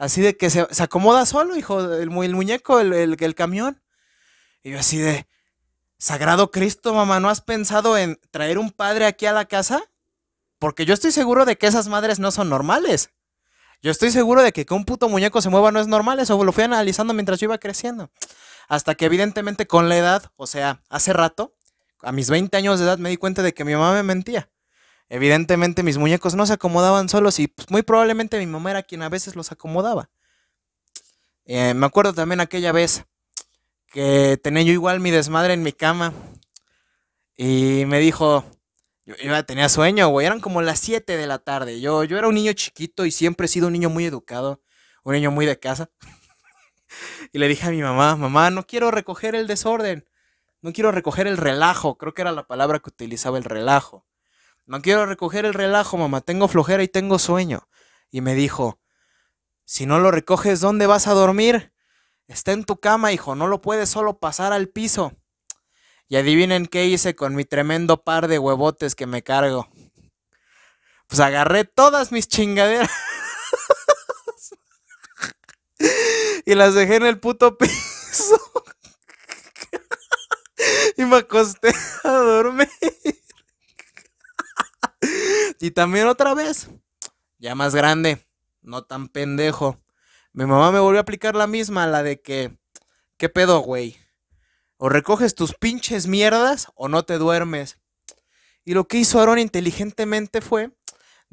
Así 0.00 0.22
de 0.22 0.34
que 0.34 0.48
se, 0.48 0.66
acomoda 0.78 1.26
solo, 1.26 1.54
hijo, 1.56 1.78
el, 1.78 2.00
el 2.00 2.08
muñeco, 2.08 2.80
el, 2.80 2.94
el, 2.94 3.34
camión. 3.34 3.82
Y 4.62 4.70
yo 4.70 4.78
así 4.78 4.96
de, 4.96 5.26
Sagrado 5.98 6.50
Cristo, 6.50 6.94
mamá, 6.94 7.20
¿no 7.20 7.28
has 7.28 7.42
pensado 7.42 7.98
en 7.98 8.18
traer 8.30 8.56
un 8.56 8.70
padre 8.70 9.04
aquí 9.04 9.26
a 9.26 9.32
la 9.32 9.44
casa? 9.44 9.82
Porque 10.58 10.86
yo 10.86 10.94
estoy 10.94 11.12
seguro 11.12 11.44
de 11.44 11.58
que 11.58 11.66
esas 11.66 11.88
madres 11.88 12.18
no 12.18 12.30
son 12.30 12.48
normales. 12.48 13.10
Yo 13.82 13.90
estoy 13.90 14.10
seguro 14.10 14.42
de 14.42 14.52
que 14.52 14.64
que 14.64 14.72
un 14.72 14.86
puto 14.86 15.06
muñeco 15.10 15.42
se 15.42 15.50
mueva 15.50 15.70
no 15.70 15.80
es 15.80 15.86
normal. 15.86 16.18
Eso 16.18 16.42
lo 16.42 16.52
fui 16.52 16.64
analizando 16.64 17.12
mientras 17.12 17.38
yo 17.38 17.44
iba 17.44 17.58
creciendo. 17.58 18.10
Hasta 18.68 18.94
que 18.94 19.04
evidentemente 19.04 19.66
con 19.66 19.90
la 19.90 19.98
edad, 19.98 20.32
o 20.36 20.46
sea, 20.46 20.82
hace 20.88 21.12
rato, 21.12 21.54
a 22.00 22.10
mis 22.10 22.30
20 22.30 22.56
años 22.56 22.78
de 22.78 22.86
edad 22.86 22.96
me 22.96 23.10
di 23.10 23.18
cuenta 23.18 23.42
de 23.42 23.52
que 23.52 23.66
mi 23.66 23.74
mamá 23.74 23.92
me 23.92 24.02
mentía. 24.02 24.48
Evidentemente 25.10 25.82
mis 25.82 25.98
muñecos 25.98 26.36
no 26.36 26.46
se 26.46 26.52
acomodaban 26.52 27.08
solos 27.08 27.40
y 27.40 27.48
pues, 27.48 27.68
muy 27.68 27.82
probablemente 27.82 28.38
mi 28.38 28.46
mamá 28.46 28.70
era 28.70 28.84
quien 28.84 29.02
a 29.02 29.08
veces 29.08 29.34
los 29.34 29.50
acomodaba. 29.50 30.08
Eh, 31.44 31.74
me 31.74 31.84
acuerdo 31.84 32.14
también 32.14 32.38
aquella 32.38 32.70
vez 32.70 33.04
que 33.88 34.38
tenía 34.40 34.62
yo 34.62 34.72
igual 34.72 35.00
mi 35.00 35.10
desmadre 35.10 35.52
en 35.52 35.64
mi 35.64 35.72
cama 35.72 36.14
y 37.36 37.86
me 37.86 37.98
dijo, 37.98 38.44
yo, 39.04 39.44
tenía 39.44 39.68
sueño, 39.68 40.08
güey, 40.10 40.26
eran 40.26 40.38
como 40.38 40.62
las 40.62 40.78
7 40.78 41.16
de 41.16 41.26
la 41.26 41.40
tarde. 41.40 41.80
Yo, 41.80 42.04
yo 42.04 42.16
era 42.16 42.28
un 42.28 42.36
niño 42.36 42.52
chiquito 42.52 43.04
y 43.04 43.10
siempre 43.10 43.46
he 43.46 43.48
sido 43.48 43.66
un 43.66 43.72
niño 43.72 43.90
muy 43.90 44.04
educado, 44.04 44.62
un 45.02 45.14
niño 45.14 45.32
muy 45.32 45.44
de 45.44 45.58
casa. 45.58 45.90
y 47.32 47.38
le 47.40 47.48
dije 47.48 47.66
a 47.66 47.70
mi 47.70 47.82
mamá, 47.82 48.14
mamá, 48.14 48.50
no 48.50 48.64
quiero 48.64 48.92
recoger 48.92 49.34
el 49.34 49.48
desorden, 49.48 50.08
no 50.62 50.72
quiero 50.72 50.92
recoger 50.92 51.26
el 51.26 51.36
relajo, 51.36 51.98
creo 51.98 52.14
que 52.14 52.22
era 52.22 52.30
la 52.30 52.46
palabra 52.46 52.78
que 52.78 52.90
utilizaba 52.90 53.38
el 53.38 53.44
relajo. 53.44 54.06
No 54.70 54.80
quiero 54.82 55.04
recoger 55.04 55.46
el 55.46 55.52
relajo, 55.52 55.96
mamá, 55.96 56.20
tengo 56.20 56.46
flojera 56.46 56.80
y 56.84 56.86
tengo 56.86 57.18
sueño. 57.18 57.68
Y 58.08 58.20
me 58.20 58.36
dijo, 58.36 58.78
Si 59.64 59.84
no 59.84 59.98
lo 59.98 60.12
recoges, 60.12 60.60
¿dónde 60.60 60.86
vas 60.86 61.08
a 61.08 61.12
dormir? 61.12 61.72
Está 62.28 62.52
en 62.52 62.62
tu 62.62 62.76
cama, 62.76 63.12
hijo, 63.12 63.34
no 63.34 63.48
lo 63.48 63.62
puedes 63.62 63.88
solo 63.88 64.20
pasar 64.20 64.52
al 64.52 64.68
piso. 64.68 65.12
Y 66.06 66.14
adivinen 66.14 66.66
qué 66.66 66.86
hice 66.86 67.16
con 67.16 67.34
mi 67.34 67.44
tremendo 67.44 68.04
par 68.04 68.28
de 68.28 68.38
huevotes 68.38 68.94
que 68.94 69.06
me 69.06 69.24
cargo. 69.24 69.68
Pues 71.08 71.18
agarré 71.18 71.64
todas 71.64 72.12
mis 72.12 72.28
chingaderas. 72.28 72.92
y 76.46 76.54
las 76.54 76.74
dejé 76.74 76.94
en 76.94 77.06
el 77.06 77.18
puto 77.18 77.58
piso. 77.58 78.40
y 80.96 81.04
me 81.06 81.16
acosté 81.16 81.74
a 82.04 82.12
dormir. 82.12 82.68
Y 85.60 85.70
también 85.72 86.06
otra 86.06 86.34
vez, 86.34 86.68
ya 87.38 87.54
más 87.54 87.74
grande, 87.74 88.26
no 88.62 88.82
tan 88.84 89.08
pendejo. 89.08 89.78
Mi 90.32 90.46
mamá 90.46 90.72
me 90.72 90.80
volvió 90.80 91.00
a 91.00 91.02
aplicar 91.02 91.36
la 91.36 91.46
misma, 91.46 91.86
la 91.86 92.02
de 92.02 92.20
que, 92.22 92.56
¿qué 93.18 93.28
pedo, 93.28 93.60
güey? 93.60 93.98
O 94.78 94.88
recoges 94.88 95.34
tus 95.34 95.54
pinches 95.54 96.06
mierdas 96.06 96.68
o 96.74 96.88
no 96.88 97.04
te 97.04 97.18
duermes. 97.18 97.78
Y 98.64 98.72
lo 98.72 98.88
que 98.88 98.96
hizo 98.96 99.20
Aaron 99.20 99.38
inteligentemente 99.38 100.40
fue 100.40 100.70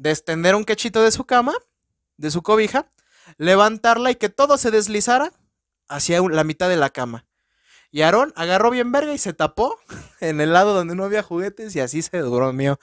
extender 0.02 0.54
un 0.54 0.64
cachito 0.64 1.02
de 1.02 1.10
su 1.10 1.24
cama, 1.24 1.54
de 2.18 2.30
su 2.30 2.42
cobija, 2.42 2.92
levantarla 3.38 4.10
y 4.10 4.16
que 4.16 4.28
todo 4.28 4.58
se 4.58 4.70
deslizara 4.70 5.32
hacia 5.88 6.20
la 6.20 6.44
mitad 6.44 6.68
de 6.68 6.76
la 6.76 6.90
cama. 6.90 7.26
Y 7.90 8.02
Aarón 8.02 8.34
agarró 8.36 8.70
bien 8.70 8.92
verga 8.92 9.14
y 9.14 9.18
se 9.18 9.32
tapó 9.32 9.78
en 10.20 10.40
el 10.42 10.52
lado 10.52 10.74
donde 10.74 10.94
no 10.94 11.04
había 11.04 11.22
juguetes 11.22 11.74
y 11.74 11.80
así 11.80 12.02
se 12.02 12.18
durmió. 12.18 12.78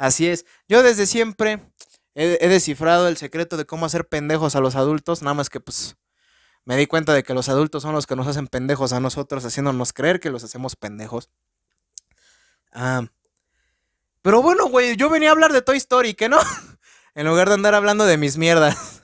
Así 0.00 0.28
es. 0.28 0.46
Yo 0.66 0.82
desde 0.82 1.04
siempre 1.06 1.60
he, 2.14 2.48
descifrado 2.48 3.06
el 3.06 3.18
secreto 3.18 3.58
de 3.58 3.66
cómo 3.66 3.84
hacer 3.84 4.08
pendejos 4.08 4.56
a 4.56 4.60
los 4.60 4.74
adultos, 4.74 5.20
nada 5.20 5.34
más 5.34 5.50
que 5.50 5.60
pues 5.60 5.94
me 6.64 6.78
di 6.78 6.86
cuenta 6.86 7.12
de 7.12 7.22
que 7.22 7.34
los 7.34 7.50
adultos 7.50 7.82
son 7.82 7.92
los 7.92 8.06
que 8.06 8.16
nos 8.16 8.26
hacen 8.26 8.46
pendejos 8.46 8.94
a 8.94 9.00
nosotros, 9.00 9.44
haciéndonos 9.44 9.92
creer 9.92 10.18
que 10.18 10.30
los 10.30 10.42
hacemos 10.42 10.74
pendejos. 10.74 11.28
Ah, 12.72 13.08
pero 14.22 14.40
bueno, 14.40 14.70
güey, 14.70 14.96
yo 14.96 15.10
venía 15.10 15.28
a 15.28 15.32
hablar 15.32 15.52
de 15.52 15.60
Toy 15.60 15.76
Story, 15.76 16.14
¿qué 16.14 16.30
no? 16.30 16.38
en 17.14 17.26
lugar 17.26 17.48
de 17.48 17.56
andar 17.56 17.74
hablando 17.74 18.06
de 18.06 18.16
mis 18.16 18.38
mierdas. 18.38 19.02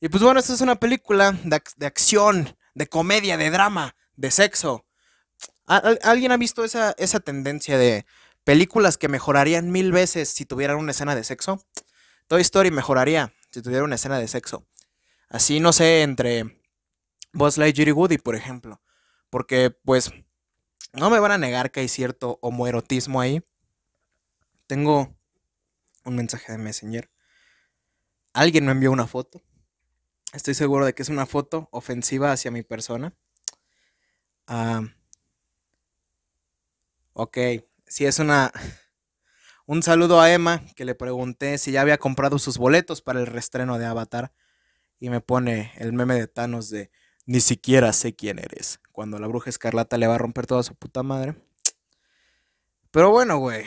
y 0.00 0.08
pues 0.08 0.24
bueno, 0.24 0.40
esta 0.40 0.54
es 0.54 0.60
una 0.60 0.74
película 0.74 1.30
de, 1.44 1.62
de 1.76 1.86
acción, 1.86 2.56
de 2.74 2.88
comedia, 2.88 3.36
de 3.36 3.48
drama, 3.48 3.94
de 4.16 4.32
sexo. 4.32 4.84
¿Alguien 5.66 6.32
ha 6.32 6.36
visto 6.36 6.64
esa, 6.64 6.96
esa 6.98 7.20
tendencia 7.20 7.78
de 7.78 8.06
películas 8.50 8.98
que 8.98 9.06
mejorarían 9.06 9.70
mil 9.70 9.92
veces 9.92 10.28
si 10.28 10.44
tuvieran 10.44 10.76
una 10.76 10.90
escena 10.90 11.14
de 11.14 11.22
sexo? 11.22 11.64
Toy 12.26 12.40
Story 12.40 12.72
mejoraría 12.72 13.32
si 13.52 13.62
tuviera 13.62 13.84
una 13.84 13.94
escena 13.94 14.18
de 14.18 14.26
sexo. 14.26 14.66
Así, 15.28 15.60
no 15.60 15.72
sé, 15.72 16.02
entre 16.02 16.60
Buzz 17.32 17.58
Lightyear 17.58 17.86
y 17.86 17.92
Woody, 17.92 18.18
por 18.18 18.34
ejemplo. 18.34 18.82
Porque, 19.30 19.70
pues, 19.70 20.10
no 20.92 21.10
me 21.10 21.20
van 21.20 21.30
a 21.30 21.38
negar 21.38 21.70
que 21.70 21.78
hay 21.78 21.86
cierto 21.86 22.40
homoerotismo 22.42 23.20
ahí. 23.20 23.40
Tengo 24.66 25.16
un 26.04 26.16
mensaje 26.16 26.50
de 26.50 26.58
Messenger. 26.58 27.08
Alguien 28.32 28.66
me 28.66 28.72
envió 28.72 28.90
una 28.90 29.06
foto. 29.06 29.40
Estoy 30.32 30.54
seguro 30.54 30.86
de 30.86 30.92
que 30.92 31.02
es 31.02 31.08
una 31.08 31.26
foto 31.26 31.68
ofensiva 31.70 32.32
hacia 32.32 32.50
mi 32.50 32.64
persona. 32.64 33.14
Ah, 34.48 34.82
ok, 37.12 37.38
si 37.90 38.06
es 38.06 38.20
una... 38.20 38.52
Un 39.66 39.82
saludo 39.82 40.20
a 40.20 40.32
Emma, 40.32 40.62
que 40.74 40.84
le 40.84 40.94
pregunté 40.94 41.58
si 41.58 41.72
ya 41.72 41.80
había 41.80 41.98
comprado 41.98 42.38
sus 42.38 42.56
boletos 42.56 43.02
para 43.02 43.20
el 43.20 43.26
restreno 43.26 43.78
de 43.78 43.86
Avatar. 43.86 44.32
Y 44.98 45.10
me 45.10 45.20
pone 45.20 45.72
el 45.76 45.92
meme 45.92 46.14
de 46.14 46.26
Thanos 46.26 46.70
de 46.70 46.90
ni 47.26 47.40
siquiera 47.40 47.92
sé 47.92 48.14
quién 48.14 48.38
eres. 48.38 48.80
Cuando 48.92 49.18
la 49.18 49.26
bruja 49.26 49.50
escarlata 49.50 49.98
le 49.98 50.06
va 50.06 50.14
a 50.14 50.18
romper 50.18 50.46
toda 50.46 50.62
su 50.62 50.74
puta 50.74 51.02
madre. 51.02 51.34
Pero 52.90 53.10
bueno, 53.10 53.38
güey. 53.38 53.66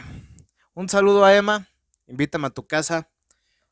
Un 0.73 0.87
saludo 0.89 1.25
a 1.25 1.35
Emma. 1.35 1.67
Invítame 2.07 2.47
a 2.47 2.51
tu 2.51 2.65
casa. 2.65 3.09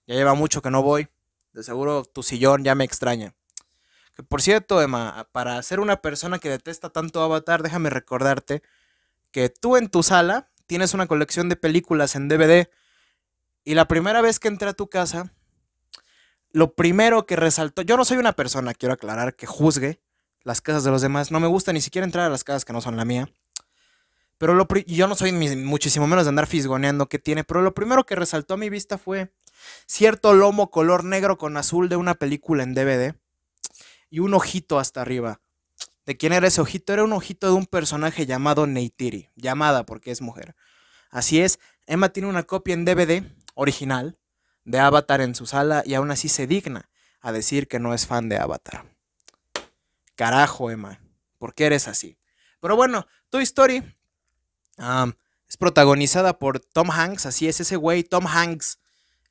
Ya 0.06 0.16
lleva 0.16 0.34
mucho 0.34 0.62
que 0.62 0.70
no 0.70 0.84
voy. 0.84 1.08
De 1.54 1.64
seguro 1.64 2.04
tu 2.04 2.24
sillón 2.24 2.64
ya 2.64 2.76
me 2.76 2.84
extraña. 2.84 3.34
Que 4.16 4.24
por 4.24 4.42
cierto, 4.42 4.82
Emma, 4.82 5.28
para 5.32 5.62
ser 5.64 5.80
una 5.80 6.02
persona 6.02 6.40
que 6.40 6.50
detesta 6.50 6.90
tanto 6.90 7.22
Avatar, 7.22 7.64
déjame 7.64 7.90
recordarte 7.90 8.64
que 9.32 9.50
tú 9.50 9.78
en 9.78 9.90
tu 9.90 10.04
sala 10.04 10.50
tienes 10.68 10.94
una 10.94 11.08
colección 11.08 11.50
de 11.50 11.56
películas 11.56 12.16
en 12.16 12.28
DVD. 12.28 12.70
Y 13.64 13.76
la 13.76 13.88
primera 13.88 14.22
vez 14.22 14.40
que 14.40 14.48
entré 14.48 14.70
a 14.70 14.74
tu 14.74 14.90
casa, 14.90 15.34
lo 16.52 16.76
primero 16.76 17.26
que 17.26 17.36
resaltó, 17.36 17.82
yo 17.82 17.98
no 17.98 18.06
soy 18.06 18.18
una 18.18 18.34
persona, 18.34 18.74
quiero 18.74 18.94
aclarar, 18.94 19.36
que 19.36 19.46
juzgue 19.46 20.02
las 20.44 20.62
casas 20.62 20.84
de 20.84 20.92
los 20.92 21.02
demás. 21.02 21.32
No 21.32 21.40
me 21.40 21.48
gusta 21.48 21.74
ni 21.74 21.82
siquiera 21.82 22.06
entrar 22.06 22.26
a 22.26 22.30
las 22.30 22.44
casas 22.44 22.66
que 22.66 22.74
no 22.74 22.82
son 22.82 22.98
la 22.98 23.06
mía. 23.06 23.30
Pero 24.38 24.56
lo 24.56 24.68
yo 24.88 25.08
no 25.08 25.16
soy 25.16 25.32
muchísimo 25.32 26.08
menos 26.08 26.26
de 26.26 26.30
andar 26.30 26.48
fisgoneando 26.48 27.08
que 27.08 27.20
tiene, 27.20 27.44
pero 27.44 27.62
lo 27.62 27.76
primero 27.76 28.06
que 28.06 28.16
resaltó 28.16 28.56
a 28.56 28.58
mi 28.58 28.72
vista 28.72 28.98
fue 28.98 29.32
cierto 29.86 30.34
lomo 30.34 30.72
color 30.72 31.04
negro 31.04 31.38
con 31.38 31.58
azul 31.58 31.90
de 31.90 31.96
una 31.96 32.16
película 32.16 32.64
en 32.64 32.74
DVD 32.74 33.14
y 34.10 34.18
un 34.18 34.34
ojito 34.34 34.80
hasta 34.80 35.02
arriba. 35.02 35.42
¿De 36.12 36.18
quién 36.18 36.34
era 36.34 36.46
ese 36.46 36.60
ojito? 36.60 36.92
Era 36.92 37.06
un 37.06 37.14
ojito 37.14 37.48
de 37.48 37.54
un 37.54 37.66
personaje 37.66 38.26
llamado 38.26 38.68
Neytiri, 38.68 39.30
llamada 39.38 39.86
porque 39.86 40.12
es 40.12 40.20
mujer. 40.20 40.58
Así 41.10 41.40
es, 41.40 41.58
Emma 41.88 42.10
tiene 42.10 42.28
una 42.28 42.44
copia 42.44 42.74
en 42.74 42.84
DVD 42.84 43.24
original 43.56 44.20
de 44.66 44.80
Avatar 44.80 45.22
en 45.22 45.36
su 45.36 45.46
sala 45.46 45.84
y 45.86 45.94
aún 45.94 46.12
así 46.12 46.28
se 46.28 46.48
digna 46.48 46.90
a 47.22 47.32
decir 47.32 47.70
que 47.70 47.80
no 47.80 47.94
es 47.94 48.08
fan 48.08 48.28
de 48.28 48.36
Avatar. 48.36 48.84
Carajo, 50.16 50.70
Emma, 50.70 51.00
¿por 51.38 51.54
qué 51.54 51.68
eres 51.68 51.88
así? 51.88 52.18
Pero 52.60 52.76
bueno, 52.76 53.08
Toy 53.30 53.44
Story 53.44 53.82
es 55.48 55.56
protagonizada 55.58 56.40
por 56.40 56.60
Tom 56.60 56.92
Hanks, 56.92 57.26
así 57.26 57.48
es 57.48 57.62
ese 57.62 57.78
güey, 57.78 58.04
Tom 58.04 58.28
Hanks. 58.28 58.80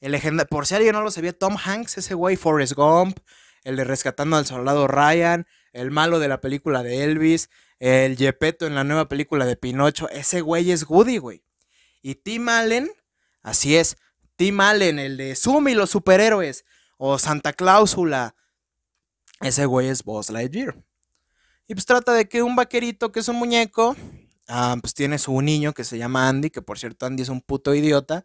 El 0.00 0.12
legenda 0.12 0.46
por 0.46 0.66
si 0.66 0.76
alguien 0.76 0.94
no 0.94 1.02
lo 1.02 1.10
sabía, 1.10 1.38
Tom 1.38 1.58
Hanks, 1.62 1.98
ese 1.98 2.14
güey, 2.14 2.36
Forrest 2.36 2.72
Gump, 2.72 3.18
el 3.64 3.76
de 3.76 3.84
Rescatando 3.84 4.38
al 4.38 4.46
Soldado 4.46 4.88
Ryan, 4.88 5.46
el 5.72 5.90
malo 5.90 6.18
de 6.18 6.28
la 6.28 6.40
película 6.40 6.82
de 6.82 7.04
Elvis, 7.04 7.50
el 7.78 8.16
Yepeto 8.16 8.66
en 8.66 8.74
la 8.74 8.84
nueva 8.84 9.08
película 9.08 9.46
de 9.46 9.56
Pinocho, 9.56 10.08
ese 10.10 10.40
güey 10.40 10.70
es 10.70 10.88
Woody, 10.88 11.18
güey. 11.18 11.44
Y 12.02 12.16
Tim 12.16 12.48
Allen, 12.48 12.90
así 13.42 13.76
es, 13.76 13.96
Tim 14.36 14.60
Allen, 14.60 14.98
el 14.98 15.16
de 15.16 15.36
Sumi, 15.36 15.74
los 15.74 15.90
superhéroes, 15.90 16.64
o 16.98 17.18
Santa 17.18 17.52
Cláusula, 17.52 18.34
ese 19.40 19.66
güey 19.66 19.88
es 19.88 20.04
Buzz 20.04 20.30
Lightyear. 20.30 20.76
Y 21.66 21.74
pues 21.74 21.86
trata 21.86 22.12
de 22.12 22.28
que 22.28 22.42
un 22.42 22.56
vaquerito 22.56 23.12
que 23.12 23.20
es 23.20 23.28
un 23.28 23.36
muñeco, 23.36 23.96
Ah, 24.52 24.76
pues 24.80 24.94
tiene 24.94 25.16
su 25.18 25.40
niño 25.42 25.72
que 25.72 25.84
se 25.84 25.96
llama 25.96 26.28
Andy, 26.28 26.50
que 26.50 26.60
por 26.60 26.76
cierto 26.76 27.06
Andy 27.06 27.22
es 27.22 27.28
un 27.28 27.40
puto 27.40 27.72
idiota. 27.72 28.24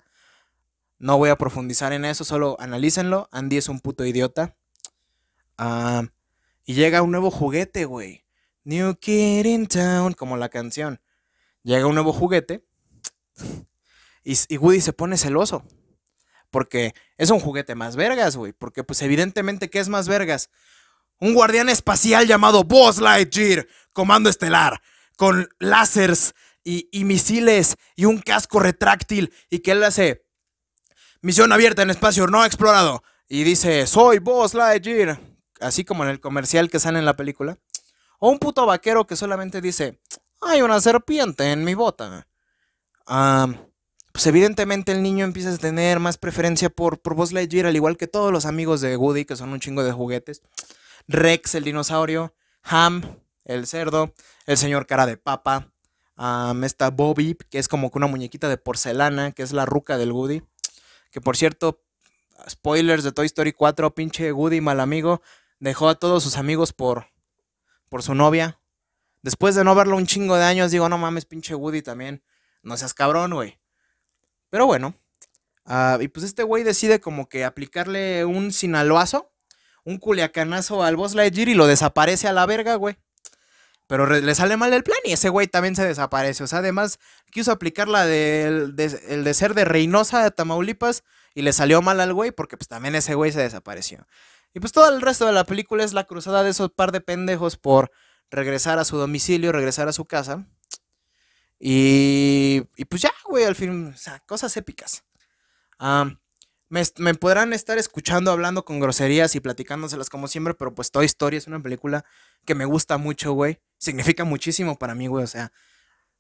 No 0.98 1.20
voy 1.20 1.30
a 1.30 1.38
profundizar 1.38 1.94
en 1.94 2.04
eso, 2.04 2.24
solo 2.24 2.58
analícenlo. 2.60 3.30
Andy 3.32 3.58
es 3.58 3.70
un 3.70 3.80
puto 3.80 4.04
idiota. 4.06 4.58
Ah, 5.60 6.04
y 6.66 6.74
llega 6.74 7.02
un 7.02 7.12
nuevo 7.12 7.32
juguete, 7.32 7.86
güey. 7.86 8.26
New 8.64 8.96
Kid 8.96 9.46
in 9.46 9.68
Town, 9.68 10.14
como 10.14 10.38
la 10.38 10.50
canción. 10.50 11.00
Llega 11.64 11.88
un 11.88 11.96
nuevo 11.96 12.14
juguete. 12.14 12.66
Y, 14.24 14.36
y 14.50 14.58
Woody 14.58 14.82
se 14.82 14.94
pone 14.94 15.18
celoso. 15.18 15.64
Porque 16.50 16.94
es 17.18 17.30
un 17.30 17.40
juguete 17.40 17.76
más 17.76 17.96
vergas, 17.96 18.36
güey. 18.36 18.54
Porque 18.54 18.84
pues 18.84 19.02
evidentemente, 19.02 19.70
¿qué 19.70 19.80
es 19.80 19.88
más 19.88 20.08
vergas? 20.08 20.50
Un 21.20 21.34
guardián 21.34 21.70
espacial 21.70 22.28
llamado 22.28 22.64
Buzz 22.64 23.00
Lightyear, 23.00 23.68
Comando 23.94 24.30
Estelar 24.30 24.82
con 25.16 25.50
láseres 25.60 26.34
y, 26.64 27.04
misiles 27.06 27.76
y 27.96 28.06
un 28.06 28.20
casco 28.20 28.60
retráctil 28.60 29.34
y 29.50 29.60
que 29.60 29.72
él 29.72 29.84
hace 29.84 30.26
misión 31.22 31.52
abierta 31.52 31.84
en 31.84 31.92
espacio 31.92 32.26
no 32.28 32.44
explorado 32.44 33.04
y 33.28 33.44
dice 33.44 33.86
soy 33.86 34.20
Buzz 34.20 34.54
Lightyear, 34.56 35.20
así 35.60 35.86
como 35.86 36.04
en 36.04 36.10
el 36.10 36.20
comercial 36.20 36.70
que 36.70 36.80
sale 36.80 37.00
en 37.00 37.06
la 37.06 37.16
película. 37.16 37.58
O 38.20 38.30
un 38.30 38.40
puto 38.40 38.66
vaquero 38.66 39.06
que 39.06 39.16
solamente 39.16 39.62
dice 39.62 40.00
hay 40.42 40.62
una 40.62 40.80
serpiente 40.80 41.52
en 41.52 41.64
mi 41.64 41.74
bota. 41.74 42.28
pues 44.12 44.28
evidentemente 44.28 44.92
el 44.92 45.02
niño 45.02 45.26
empieza 45.26 45.52
a 45.52 45.58
tener 45.58 46.00
más 46.00 46.18
preferencia 46.18 46.70
por, 46.70 47.00
por 47.00 47.16
Buzz 47.16 47.32
Lightyear, 47.32 47.66
al 47.66 47.76
igual 47.76 47.98
que 47.98 48.08
todos 48.08 48.32
los 48.32 48.46
amigos 48.46 48.82
de 48.82 48.96
Woody, 48.96 49.26
que 49.26 49.36
son 49.36 49.50
un 49.50 49.60
chingo 49.60 49.84
de 49.84 49.92
juguetes. 49.92 50.42
Rex, 51.08 51.56
el 51.56 51.64
dinosaurio. 51.64 52.34
Ham, 52.64 53.04
el 53.44 53.68
cerdo, 53.68 54.14
el 54.48 54.58
señor 54.58 54.88
cara 54.88 55.06
de 55.06 55.18
papa, 55.18 55.72
está 56.64 56.90
Bobby, 56.90 57.38
que 57.50 57.60
es 57.60 57.68
como 57.68 57.92
una 57.94 58.08
muñequita 58.08 58.50
de 58.50 58.58
porcelana, 58.58 59.32
que 59.32 59.44
es 59.44 59.52
la 59.52 59.66
ruca 59.66 59.98
del 59.98 60.12
Woody. 60.12 60.42
Que 61.12 61.22
por 61.22 61.38
cierto, 61.38 61.82
spoilers 62.50 63.04
de 63.04 63.12
Toy 63.12 63.28
Story 63.28 63.54
4, 63.54 63.94
pinche 63.94 64.32
Woody, 64.32 64.62
mal 64.62 64.80
amigo, 64.80 65.22
dejó 65.60 65.90
a 65.90 65.96
todos 65.96 66.24
sus 66.24 66.38
amigos 66.38 66.74
por, 66.74 67.08
por 67.90 68.04
su 68.04 68.16
novia. 68.16 68.60
Después 69.22 69.56
de 69.56 69.64
no 69.64 69.76
verlo 69.76 69.98
un 69.98 70.06
chingo 70.06 70.36
de 70.36 70.44
años, 70.44 70.72
digo, 70.72 70.88
no 70.90 70.98
mames, 70.98 71.26
pinche 71.26 71.56
Woody 71.56 71.82
también. 71.82 72.24
No 72.62 72.78
seas 72.78 72.94
cabrón, 72.94 73.34
güey. 73.34 73.60
Pero 74.50 74.66
bueno. 74.66 74.96
Ah, 75.66 75.98
y 76.00 76.08
pues 76.08 76.26
este 76.26 76.44
güey 76.44 76.64
decide 76.64 77.00
como 77.00 77.28
que 77.28 77.44
aplicarle 77.44 78.24
un 78.26 78.52
sinaloazo 78.52 79.32
un 79.86 80.00
culiacanazo 80.00 80.84
al 80.84 80.98
Boss 80.98 81.16
Lightyear 81.16 81.48
y 81.48 81.54
lo 81.54 81.68
desaparece 81.68 82.28
a 82.28 82.34
la 82.34 82.46
verga, 82.46 82.76
güey. 82.76 82.98
Pero 83.88 84.08
le 84.08 84.36
sale 84.36 84.58
mal 84.58 84.74
el 84.74 84.84
plan 84.84 84.98
y 85.04 85.14
ese 85.14 85.30
güey 85.30 85.46
también 85.46 85.76
se 85.76 85.86
desaparece. 85.86 86.44
O 86.44 86.48
sea, 86.48 86.60
además 86.60 87.00
quiso 87.32 87.52
aplicar 87.52 87.88
la 87.88 88.06
de, 88.08 88.46
el 88.46 89.24
de 89.24 89.34
ser 89.36 89.54
de 89.54 89.64
Reynosa 89.64 90.24
de 90.24 90.32
Tamaulipas 90.32 91.04
y 91.36 91.44
le 91.44 91.54
salió 91.54 91.84
mal 91.84 92.00
al 92.00 92.12
güey 92.12 92.32
porque 92.32 92.58
pues 92.58 92.68
también 92.68 92.96
ese 92.96 93.14
güey 93.14 93.32
se 93.32 93.42
desapareció. 93.42 94.08
Y 94.56 94.60
pues 94.60 94.72
todo 94.72 94.90
el 94.90 95.02
resto 95.02 95.28
de 95.28 95.34
la 95.34 95.44
película 95.44 95.84
es 95.84 95.94
la 95.94 96.06
cruzada 96.06 96.42
de 96.42 96.50
esos 96.50 96.72
par 96.72 96.92
de 96.92 97.02
pendejos 97.02 97.58
por 97.58 97.92
regresar 98.32 98.80
a 98.80 98.86
su 98.86 98.98
domicilio, 98.98 99.52
regresar 99.52 99.88
a 99.88 99.94
su 99.94 100.06
casa. 100.06 100.48
Y, 101.60 102.64
y 102.76 102.86
pues 102.86 103.04
ya, 103.04 103.12
güey, 103.26 103.44
al 103.44 103.56
fin, 103.56 103.94
o 103.94 103.98
sea, 103.98 104.20
cosas 104.22 104.58
épicas. 104.58 105.04
me, 106.70 106.84
me, 106.98 107.14
podrán 107.14 107.54
estar 107.54 107.78
escuchando 107.78 108.32
hablando 108.32 108.66
con 108.66 108.80
groserías 108.80 109.36
y 109.36 109.40
platicándoselas 109.40 110.10
como 110.10 110.28
siempre, 110.28 110.56
pero 110.56 110.74
pues 110.74 110.90
Toy 110.90 111.06
Story 111.06 111.38
es 111.38 111.46
una 111.46 111.62
película 111.62 112.04
que 112.46 112.56
me 112.56 112.66
gusta 112.66 112.98
mucho, 112.98 113.34
güey 113.34 113.60
significa 113.78 114.26
muchísimo 114.26 114.78
para 114.78 114.96
mí, 114.96 115.08
güey. 115.08 115.24
O 115.24 115.28
sea, 115.28 115.52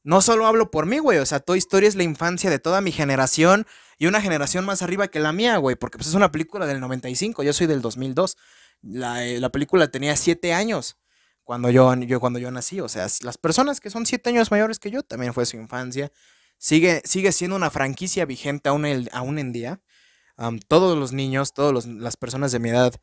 no 0.04 0.22
solo 0.22 0.48
hablo 0.48 0.72
por 0.72 0.86
mí, 0.86 1.00
güey. 1.00 1.18
O 1.20 1.26
sea, 1.26 1.40
Toy 1.40 1.58
Story 1.58 1.88
es 1.88 1.96
la 1.96 2.04
infancia 2.04 2.50
de 2.50 2.60
toda 2.60 2.82
mi 2.82 2.92
generación 2.92 3.66
y 3.98 4.08
una 4.08 4.22
generación 4.22 4.66
más 4.66 4.82
arriba 4.82 5.08
que 5.08 5.20
la 5.20 5.32
mía, 5.32 5.58
güey. 5.58 5.76
Porque 5.76 5.98
pues, 5.98 6.08
es 6.10 6.14
una 6.14 6.32
película 6.32 6.66
del 6.66 6.80
95, 6.80 7.44
yo 7.44 7.54
soy 7.54 7.68
del 7.68 7.82
2002. 7.82 8.38
La, 8.82 9.26
eh, 9.26 9.40
la 9.40 9.50
película 9.50 9.90
tenía 9.90 10.16
7 10.16 10.54
años 10.54 10.98
cuando 11.44 11.70
yo, 11.70 11.94
yo, 11.96 12.20
cuando 12.20 12.40
yo 12.40 12.52
nací. 12.52 12.82
O 12.82 12.90
sea, 12.90 13.08
las 13.22 13.38
personas 13.38 13.80
que 13.80 13.90
son 13.90 14.06
7 14.06 14.30
años 14.30 14.52
mayores 14.52 14.80
que 14.80 14.92
yo 14.92 15.04
también 15.04 15.34
fue 15.34 15.46
su 15.46 15.58
infancia. 15.58 16.12
Sigue, 16.58 17.02
sigue 17.06 17.32
siendo 17.32 17.56
una 17.56 17.70
franquicia 17.70 18.26
vigente 18.26 18.70
aún, 18.70 18.86
el, 18.86 19.10
aún 19.14 19.40
en 19.40 19.52
día. 19.52 19.82
todos 20.68 20.98
los 20.98 21.14
niños, 21.14 21.54
todas 21.54 21.86
las 21.86 22.18
personas 22.18 22.52
de 22.52 22.60
mi 22.60 22.70
edad, 22.70 22.94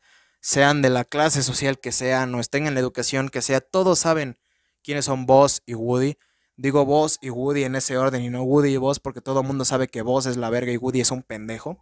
sean 0.43 0.81
de 0.81 0.89
la 0.89 1.05
clase 1.05 1.41
social 1.41 1.79
que 1.79 1.91
sean 1.91 2.35
o 2.35 2.39
estén 2.41 2.67
en 2.67 2.73
la 2.73 2.81
educación 2.81 3.29
que 3.29 3.41
sea, 3.41 3.61
todos 3.61 3.99
saben 3.99 4.37
quiénes 4.83 5.05
son 5.05 5.25
Buzz 5.25 5.61
y 5.65 5.73
Woody. 5.73 6.17
Digo 6.55 6.85
Buzz 6.85 7.17
y 7.21 7.29
Woody 7.29 7.63
en 7.63 7.75
ese 7.75 7.97
orden 7.97 8.23
y 8.23 8.29
no 8.29 8.43
Woody 8.43 8.73
y 8.73 8.77
Buzz 8.77 8.99
porque 8.99 9.21
todo 9.21 9.41
el 9.41 9.47
mundo 9.47 9.65
sabe 9.65 9.87
que 9.87 10.01
Buzz 10.01 10.27
es 10.27 10.37
la 10.37 10.49
verga 10.49 10.71
y 10.71 10.77
Woody 10.77 11.01
es 11.01 11.11
un 11.11 11.23
pendejo. 11.23 11.79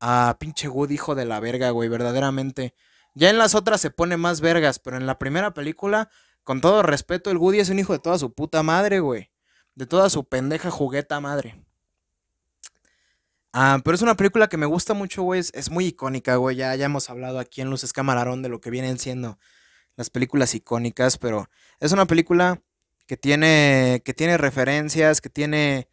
Ah, 0.00 0.36
pinche 0.40 0.68
Woody, 0.68 0.94
hijo 0.94 1.14
de 1.14 1.24
la 1.24 1.38
verga, 1.38 1.70
güey, 1.70 1.88
verdaderamente. 1.88 2.74
Ya 3.14 3.30
en 3.30 3.38
las 3.38 3.54
otras 3.54 3.80
se 3.80 3.90
pone 3.90 4.16
más 4.16 4.40
vergas, 4.40 4.78
pero 4.78 4.96
en 4.96 5.06
la 5.06 5.18
primera 5.18 5.54
película, 5.54 6.10
con 6.42 6.60
todo 6.60 6.82
respeto, 6.82 7.30
el 7.30 7.36
Woody 7.36 7.60
es 7.60 7.70
un 7.70 7.78
hijo 7.78 7.92
de 7.92 8.00
toda 8.00 8.18
su 8.18 8.32
puta 8.32 8.62
madre, 8.64 9.00
güey. 9.00 9.30
De 9.74 9.86
toda 9.86 10.10
su 10.10 10.24
pendeja 10.24 10.70
jugueta 10.70 11.20
madre. 11.20 11.64
Ah, 13.52 13.80
pero 13.84 13.94
es 13.94 14.02
una 14.02 14.16
película 14.16 14.48
que 14.48 14.56
me 14.56 14.66
gusta 14.66 14.94
mucho, 14.94 15.22
güey. 15.22 15.40
Es, 15.40 15.70
muy 15.70 15.86
icónica, 15.86 16.36
güey. 16.36 16.56
Ya, 16.56 16.74
ya 16.74 16.86
hemos 16.86 17.10
hablado 17.10 17.38
aquí 17.38 17.60
en 17.60 17.70
Luces 17.70 17.92
Camarón 17.92 18.42
de 18.42 18.48
lo 18.48 18.60
que 18.60 18.70
vienen 18.70 18.98
siendo 18.98 19.38
las 19.96 20.08
películas 20.10 20.54
icónicas, 20.54 21.18
pero 21.18 21.50
es 21.78 21.92
una 21.92 22.06
película 22.06 22.62
que 23.06 23.16
tiene, 23.16 24.02
que 24.04 24.14
tiene 24.14 24.38
referencias, 24.38 25.20
que 25.20 25.30
tiene, 25.30 25.88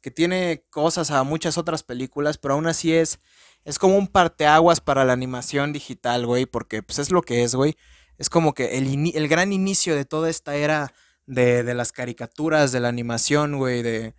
que 0.00 0.10
tiene 0.10 0.64
cosas 0.70 1.10
a 1.10 1.22
muchas 1.22 1.58
otras 1.58 1.82
películas, 1.82 2.38
pero 2.38 2.54
aún 2.54 2.66
así 2.66 2.94
es, 2.94 3.20
es 3.64 3.78
como 3.78 3.96
un 3.96 4.08
parteaguas 4.08 4.80
para 4.80 5.04
la 5.04 5.12
animación 5.12 5.72
digital, 5.72 6.26
güey, 6.26 6.46
porque 6.46 6.82
pues 6.82 6.98
es 6.98 7.10
lo 7.10 7.22
que 7.22 7.42
es, 7.44 7.54
güey. 7.54 7.76
Es 8.18 8.30
como 8.30 8.54
que 8.54 8.78
el, 8.78 9.12
el 9.14 9.28
gran 9.28 9.52
inicio 9.52 9.96
de 9.96 10.04
toda 10.04 10.30
esta 10.30 10.54
era 10.56 10.92
de, 11.26 11.62
de 11.62 11.74
las 11.74 11.92
caricaturas, 11.92 12.72
de 12.72 12.80
la 12.80 12.88
animación, 12.88 13.56
güey, 13.56 13.82
de, 13.82 14.14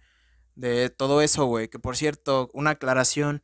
de 0.56 0.90
todo 0.90 1.22
eso, 1.22 1.46
güey. 1.46 1.68
Que 1.70 1.80
por 1.80 1.98
cierto, 1.98 2.50
una 2.54 2.72
aclaración. 2.72 3.44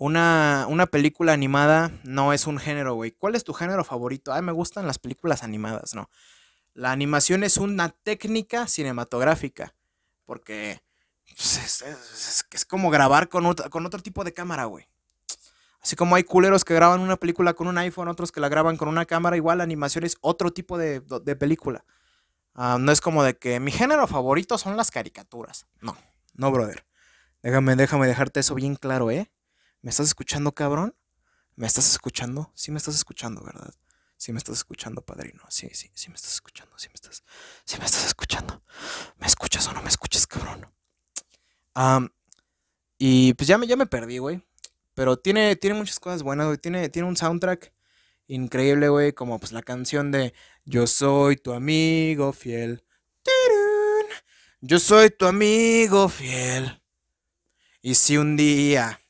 Una, 0.00 0.66
una 0.68 0.86
película 0.86 1.32
animada 1.32 1.90
no 2.04 2.32
es 2.32 2.46
un 2.46 2.58
género, 2.58 2.94
güey. 2.94 3.10
¿Cuál 3.10 3.34
es 3.34 3.42
tu 3.42 3.52
género 3.52 3.82
favorito? 3.82 4.32
Ay, 4.32 4.42
me 4.42 4.52
gustan 4.52 4.86
las 4.86 5.00
películas 5.00 5.42
animadas, 5.42 5.92
no. 5.96 6.08
La 6.78 6.92
animación 6.92 7.42
es 7.42 7.56
una 7.56 7.88
técnica 7.88 8.68
cinematográfica. 8.68 9.74
Porque 10.24 10.80
pues, 11.36 11.82
es, 11.82 12.64
como 12.66 12.88
grabar 12.88 13.28
con, 13.28 13.46
otro 13.46 14.00
tipo 14.00 14.22
de 14.22 14.32
cámara, 14.32 14.66
güey. 14.66 14.86
Así 15.80 15.96
como 15.96 16.14
hay 16.14 16.22
culeros 16.22 16.64
que 16.64 16.74
graban 16.74 17.00
una 17.00 17.16
película 17.16 17.54
con 17.54 17.66
un 17.66 17.78
iPhone, 17.78 18.06
otros 18.06 18.30
que 18.30 18.38
la 18.38 18.48
graban 18.48 18.76
con 18.76 18.86
una 18.86 19.06
cámara, 19.06 19.36
igual 19.36 19.58
la 19.58 19.64
animación 19.64 20.04
es 20.04 20.18
otro 20.20 20.52
tipo 20.52 20.78
de, 20.78 21.00
película. 21.36 21.84
Ah, 22.54 22.76
no 22.78 22.92
es 22.92 23.00
como 23.00 23.24
de 23.24 23.36
que 23.36 23.58
mi 23.58 23.72
género 23.72 24.06
favorito 24.06 24.56
son 24.56 24.76
las 24.76 24.92
caricaturas. 24.92 25.66
No, 25.80 25.96
no, 26.34 26.52
brother. 26.52 26.86
Déjame, 27.42 27.74
déjame 27.74 28.06
dejarte 28.06 28.38
eso 28.38 28.54
bien 28.54 28.76
claro, 28.76 29.10
¿eh? 29.10 29.32
¿Me 29.82 29.90
estás 29.90 30.06
escuchando, 30.06 30.52
cabrón? 30.52 30.94
¿Me 31.56 31.66
estás 31.66 31.90
escuchando? 31.90 32.52
Sí 32.54 32.70
me 32.70 32.78
estás 32.78 32.94
escuchando, 32.94 33.42
¿verdad? 33.42 33.74
Sí 34.18 34.32
me 34.32 34.38
estás 34.38 34.56
escuchando, 34.56 35.00
padrino. 35.00 35.44
Sí, 35.48 35.70
sí, 35.72 35.88
sí 35.94 36.08
me 36.10 36.16
estás 36.16 36.34
escuchando. 36.34 36.76
Sí 36.76 36.88
me 36.88 36.94
estás, 36.94 37.22
sí 37.64 37.78
me 37.78 37.84
estás 37.84 38.04
escuchando. 38.04 38.62
¿Me 39.16 39.28
escuchas 39.28 39.66
o 39.68 39.72
no 39.72 39.80
me 39.80 39.88
escuchas, 39.88 40.26
cabrón? 40.26 40.66
y 42.98 43.32
pues 43.34 43.46
ya 43.46 43.56
me, 43.56 43.68
ya 43.68 43.76
me 43.76 43.86
perdí, 43.86 44.18
güey. 44.18 44.42
Pero 44.94 45.16
tiene, 45.16 45.54
tiene 45.54 45.78
muchas 45.78 46.00
cosas 46.00 46.24
buenas, 46.24 46.48
güey. 46.48 46.58
Tiene, 46.58 46.88
tiene 46.88 47.06
un 47.06 47.16
soundtrack 47.16 47.72
increíble, 48.26 48.88
güey. 48.88 49.12
Como 49.12 49.38
pues 49.38 49.52
la 49.52 49.62
canción 49.62 50.10
de 50.10 50.34
Yo 50.64 50.88
soy 50.88 51.36
tu 51.36 51.52
amigo 51.52 52.32
fiel. 52.32 52.84
Yo 54.60 54.80
soy 54.80 55.10
tu 55.10 55.26
amigo 55.26 56.08
fiel. 56.08 56.82
Y 57.80 57.94
si 57.94 58.16
un 58.16 58.36
día 58.36 59.00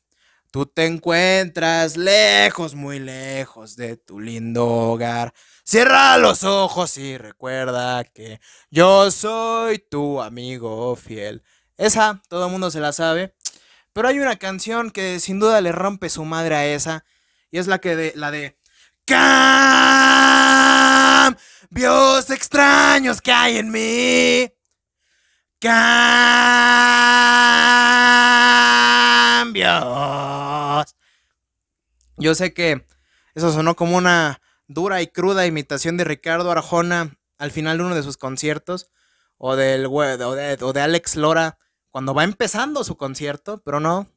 Tú 0.51 0.65
te 0.65 0.87
encuentras 0.87 1.99
lejos, 1.99 2.75
muy 2.75 2.99
lejos 2.99 3.77
de 3.77 3.99
tu 3.99 4.19
lindo 4.19 4.67
hogar. 4.67 5.35
Cierra 5.63 6.17
los 6.17 6.43
ojos 6.43 6.97
y 6.97 7.19
recuerda 7.19 8.03
que 8.05 8.41
yo 8.71 9.11
soy 9.11 9.79
tu 9.79 10.23
amigo 10.23 10.97
fiel. 10.97 11.43
Esa, 11.77 12.23
todo 12.29 12.47
el 12.47 12.53
mundo 12.53 12.71
se 12.71 12.81
la 12.81 12.93
sabe. 12.93 13.35
Pero 13.93 14.09
hay 14.09 14.21
una 14.21 14.37
canción 14.37 14.91
que 14.91 15.21
sin 15.21 15.39
duda 15.39 15.61
le 15.61 15.73
rompe 15.73 16.09
su 16.09 16.25
madre 16.25 16.55
a 16.55 16.67
esa. 16.67 17.05
Y 17.51 17.59
es 17.59 17.67
la 17.67 17.79
que 17.79 17.95
de, 17.95 18.13
la 18.17 18.31
de 18.31 18.59
Cambios 21.69 22.31
extraños 22.31 23.21
que 23.21 23.33
hay 23.33 23.59
en 23.59 23.71
mí. 23.71 24.51
Cambios. 25.59 25.89
Yo 32.17 32.35
sé 32.35 32.53
que 32.53 32.87
eso 33.35 33.53
sonó 33.53 33.77
como 33.77 33.97
una 33.97 34.41
dura 34.67 35.01
y 35.03 35.07
cruda 35.07 35.47
imitación 35.47 35.97
de 35.97 36.05
Ricardo 36.05 36.51
Arjona 36.51 37.17
al 37.39 37.51
final 37.51 37.79
de 37.79 37.85
uno 37.85 37.95
de 37.95 38.03
sus 38.03 38.17
conciertos. 38.17 38.91
O, 39.41 39.55
del, 39.55 39.83
de, 39.83 40.59
o 40.61 40.73
de 40.73 40.81
Alex 40.81 41.15
Lora 41.15 41.59
cuando 41.91 42.13
va 42.13 42.25
empezando 42.25 42.83
su 42.83 42.97
concierto. 42.97 43.63
Pero 43.65 43.81
no. 43.81 44.09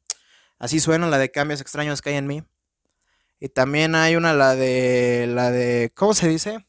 Así 0.58 0.80
suena 0.80 1.08
la 1.08 1.18
de 1.18 1.32
cambios 1.32 1.62
extraños 1.62 2.02
que 2.02 2.10
hay 2.10 2.18
en 2.18 2.28
mí. 2.28 2.44
Y 3.40 3.50
también 3.50 3.96
hay 3.96 4.16
una, 4.16 4.34
la 4.34 4.56
de. 4.56 5.28
La 5.28 5.52
de. 5.52 5.92
¿Cómo 5.96 6.14
se 6.14 6.28
dice? 6.28 6.66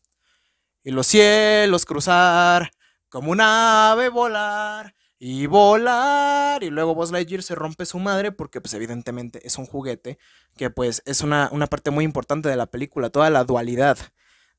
Y 0.84 0.90
los 0.90 1.06
cielos 1.06 1.84
cruzar 1.84 2.70
como 3.08 3.30
un 3.30 3.40
ave 3.40 4.08
volar 4.08 4.94
y 5.24 5.46
volar. 5.46 6.64
Y 6.64 6.70
luego 6.70 6.96
Buzz 6.96 7.12
Lightyear 7.12 7.44
se 7.44 7.54
rompe 7.54 7.86
su 7.86 8.00
madre 8.00 8.32
porque 8.32 8.60
pues 8.60 8.74
evidentemente 8.74 9.46
es 9.46 9.56
un 9.56 9.66
juguete 9.66 10.18
que 10.56 10.68
pues 10.68 11.00
es 11.06 11.20
una, 11.20 11.48
parte 11.70 11.92
muy 11.92 12.04
importante 12.04 12.48
de 12.48 12.56
la 12.56 12.66
película, 12.66 13.08
toda 13.08 13.30
la 13.30 13.44
dualidad 13.44 13.96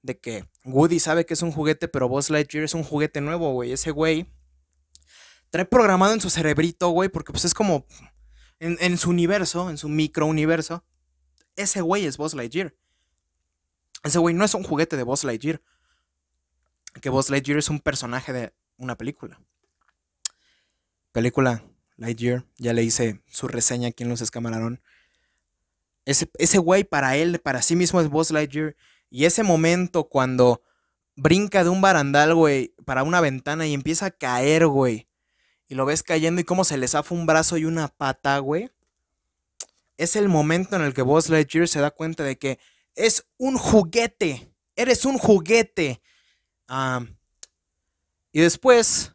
de 0.04 0.17
que 0.17 0.45
Woody 0.63 1.02
sabe 1.02 1.26
que 1.26 1.34
es 1.34 1.41
un 1.41 1.52
juguete, 1.52 1.89
pero 1.89 2.08
Buzz 2.08 2.30
Lightyear 2.30 2.63
es 2.63 2.76
un 2.76 2.84
juguete 2.84 3.19
nuevo, 3.19 3.52
güey. 3.52 3.73
Ese 3.73 3.91
güey 3.91 4.32
trae 5.49 5.65
programado 5.65 6.13
en 6.13 6.21
su 6.21 6.30
cerebrito, 6.30 6.88
güey, 6.91 7.10
porque 7.10 7.34
pues 7.34 7.43
es 7.43 7.54
como 7.54 7.86
en, 8.60 8.78
en 8.80 8.97
su 8.97 9.10
universo, 9.10 9.69
en 9.69 9.78
su 9.78 9.89
micro 9.89 10.28
universo. 10.28 10.86
Ese 11.58 11.82
güey 11.82 12.06
es 12.06 12.15
Buzz 12.15 12.36
Lightyear. 12.36 12.73
Ese 14.06 14.17
güey 14.17 14.34
no 14.34 14.45
es 14.45 14.54
un 14.54 14.63
juguete 14.63 14.95
de 14.95 15.04
Buzz 15.04 15.26
Lightyear 15.26 15.62
que 17.02 17.10
Buzz 17.10 17.30
Lightyear 17.30 17.60
es 17.60 17.69
un 17.69 17.82
personaje 17.82 18.32
de 18.32 18.54
una 18.78 18.95
película. 18.95 19.41
Película 21.13 21.63
Lightyear, 21.95 22.45
ya 22.58 22.73
le 22.73 22.84
hice 22.84 23.21
su 23.30 23.47
reseña 23.47 23.88
aquí 23.88 24.04
en 24.04 24.10
los 24.10 24.19
escamararon. 24.19 24.82
Ese, 26.04 26.30
ese 26.38 26.58
güey 26.58 26.84
para 26.84 27.15
él, 27.15 27.39
para 27.39 27.62
sí 27.62 27.78
mismo 27.78 28.02
es 28.02 28.10
Buzz 28.10 28.32
Lightyear. 28.32 28.76
Y 29.10 29.23
ese 29.23 29.43
momento 29.43 30.10
cuando 30.10 30.62
brinca 31.15 31.63
de 31.63 31.69
un 31.69 31.80
barandal, 31.80 32.36
güey, 32.36 32.76
para 32.84 33.04
una 33.04 33.21
ventana 33.21 33.65
y 33.65 33.73
empieza 33.73 34.08
a 34.08 34.12
caer, 34.12 34.67
güey. 34.67 35.08
Y 35.69 35.76
lo 35.76 35.86
ves 35.86 36.04
cayendo 36.04 36.41
y 36.41 36.43
cómo 36.43 36.65
se 36.65 36.78
le 36.78 36.89
zafa 36.89 37.15
un 37.15 37.26
brazo 37.26 37.58
y 37.58 37.63
una 37.63 37.88
pata, 37.88 38.38
güey. 38.39 38.69
Es 39.97 40.17
el 40.17 40.28
momento 40.28 40.76
en 40.76 40.82
el 40.82 40.93
que 40.93 41.04
Buzz 41.04 41.30
Lightyear 41.30 41.69
se 41.69 41.80
da 41.80 41.91
cuenta 41.91 42.23
de 42.23 42.38
que 42.38 42.60
es 42.95 43.26
un 43.38 43.58
juguete. 43.58 44.52
Eres 44.76 45.06
un 45.06 45.17
juguete 45.17 46.02
y 48.32 48.39
después, 48.39 49.12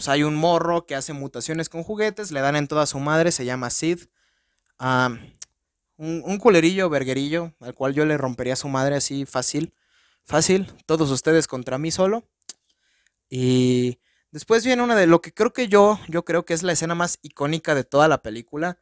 pues 0.00 0.08
hay 0.08 0.22
un 0.22 0.34
morro 0.34 0.86
que 0.86 0.94
hace 0.94 1.12
mutaciones 1.12 1.68
con 1.68 1.82
juguetes, 1.82 2.32
le 2.32 2.40
dan 2.40 2.56
en 2.56 2.68
toda 2.68 2.86
su 2.86 2.98
madre, 2.98 3.32
se 3.32 3.44
llama 3.44 3.68
Sid. 3.68 4.04
Un, 5.98 6.38
culerillo, 6.38 6.88
verguerillo, 6.88 7.52
al 7.60 7.74
cual 7.74 7.92
yo 7.92 8.06
le 8.06 8.16
rompería 8.16 8.54
a 8.54 8.56
su 8.56 8.68
madre 8.68 8.96
así 8.96 9.26
fácil. 9.26 9.74
Fácil. 10.24 10.72
Todos 10.86 11.10
ustedes 11.10 11.46
contra 11.46 11.76
mí 11.76 11.90
solo. 11.90 12.24
Y 13.28 13.98
después 14.30 14.64
viene 14.64 14.82
una 14.82 14.96
de 14.96 15.06
lo 15.06 15.20
que 15.20 15.34
creo 15.34 15.52
que 15.52 15.68
yo, 15.68 16.00
yo 16.08 16.24
creo 16.24 16.46
que 16.46 16.54
es 16.54 16.62
la 16.62 16.72
escena 16.72 16.94
más 16.94 17.18
icónica 17.20 17.74
de 17.74 17.84
toda 17.84 18.08
la 18.08 18.22
película, 18.22 18.78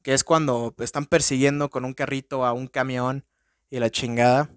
que 0.00 0.14
es 0.14 0.24
cuando 0.24 0.74
están 0.78 1.04
persiguiendo 1.04 1.68
con 1.68 1.84
un 1.84 1.92
carrito 1.92 2.46
a 2.46 2.54
un 2.54 2.68
camión 2.68 3.26
y 3.68 3.80
la 3.80 3.90
chingada. 3.90 4.48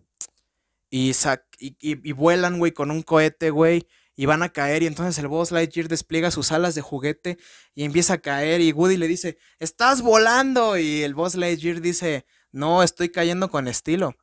Y, 0.89 1.13
y, 1.59 2.11
vuelan, 2.13 2.59
güey, 2.59 2.71
con 2.71 2.91
un 2.91 3.03
cohete, 3.03 3.49
güey. 3.49 3.89
Y 4.19 4.25
van 4.25 4.41
a 4.41 4.49
caer 4.49 4.81
y 4.81 4.87
entonces 4.87 5.17
el 5.19 5.27
Boss 5.27 5.51
Lightyear 5.51 5.87
despliega 5.87 6.31
sus 6.31 6.51
alas 6.51 6.73
de 6.73 6.81
juguete 6.81 7.37
y 7.75 7.83
empieza 7.83 8.13
a 8.13 8.17
caer 8.17 8.61
y 8.61 8.71
Woody 8.71 8.97
le 8.97 9.07
dice, 9.07 9.37
estás 9.59 10.01
volando. 10.01 10.75
Y 10.77 11.03
el 11.03 11.13
Boss 11.13 11.35
Lightyear 11.35 11.79
dice, 11.81 12.25
no, 12.51 12.81
estoy 12.81 13.09
cayendo 13.09 13.49
con 13.49 13.67
estilo. 13.67 14.15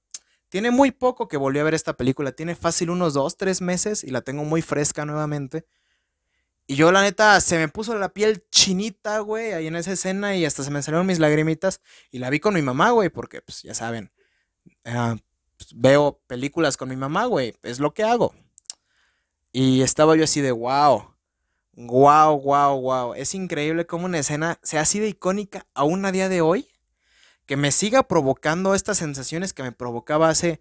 Tiene 0.48 0.72
muy 0.72 0.90
poco 0.90 1.28
que 1.28 1.36
volví 1.36 1.60
a 1.60 1.64
ver 1.64 1.74
esta 1.74 1.96
película. 1.96 2.32
Tiene 2.32 2.56
fácil 2.56 2.90
unos 2.90 3.14
dos, 3.14 3.36
tres 3.36 3.60
meses 3.60 4.02
y 4.02 4.10
la 4.10 4.22
tengo 4.22 4.44
muy 4.44 4.62
fresca 4.62 5.04
nuevamente. 5.06 5.64
Y 6.66 6.76
yo, 6.76 6.90
la 6.90 7.02
neta, 7.02 7.40
se 7.40 7.58
me 7.58 7.68
puso 7.68 7.96
la 7.96 8.08
piel 8.08 8.44
chinita, 8.50 9.18
güey, 9.20 9.52
ahí 9.52 9.66
en 9.66 9.76
esa 9.76 9.92
escena 9.92 10.34
y 10.34 10.44
hasta 10.44 10.64
se 10.64 10.70
me 10.70 10.82
salieron 10.82 11.06
mis 11.06 11.18
lagrimitas. 11.18 11.80
Y 12.10 12.18
la 12.18 12.30
vi 12.30 12.40
con 12.40 12.54
mi 12.54 12.62
mamá, 12.62 12.90
güey, 12.90 13.10
porque, 13.10 13.42
pues, 13.42 13.62
ya 13.62 13.74
saben, 13.74 14.10
ah, 14.86 15.16
pues, 15.56 15.70
veo 15.74 16.20
películas 16.26 16.76
con 16.76 16.88
mi 16.88 16.96
mamá, 16.96 17.26
güey, 17.26 17.54
es 17.62 17.80
lo 17.80 17.92
que 17.92 18.02
hago. 18.02 18.34
Y 19.56 19.82
estaba 19.82 20.16
yo 20.16 20.24
así 20.24 20.40
de, 20.40 20.50
wow, 20.50 21.14
wow, 21.74 22.40
wow, 22.40 22.80
wow. 22.80 23.14
Es 23.14 23.36
increíble 23.36 23.86
cómo 23.86 24.06
una 24.06 24.18
escena 24.18 24.58
sea 24.64 24.80
así 24.80 24.98
de 24.98 25.06
icónica 25.06 25.64
aún 25.74 26.04
a 26.04 26.10
día 26.10 26.28
de 26.28 26.40
hoy 26.40 26.68
que 27.46 27.56
me 27.56 27.70
siga 27.70 28.02
provocando 28.02 28.74
estas 28.74 28.98
sensaciones 28.98 29.52
que 29.52 29.62
me 29.62 29.70
provocaba 29.70 30.28
hace 30.28 30.60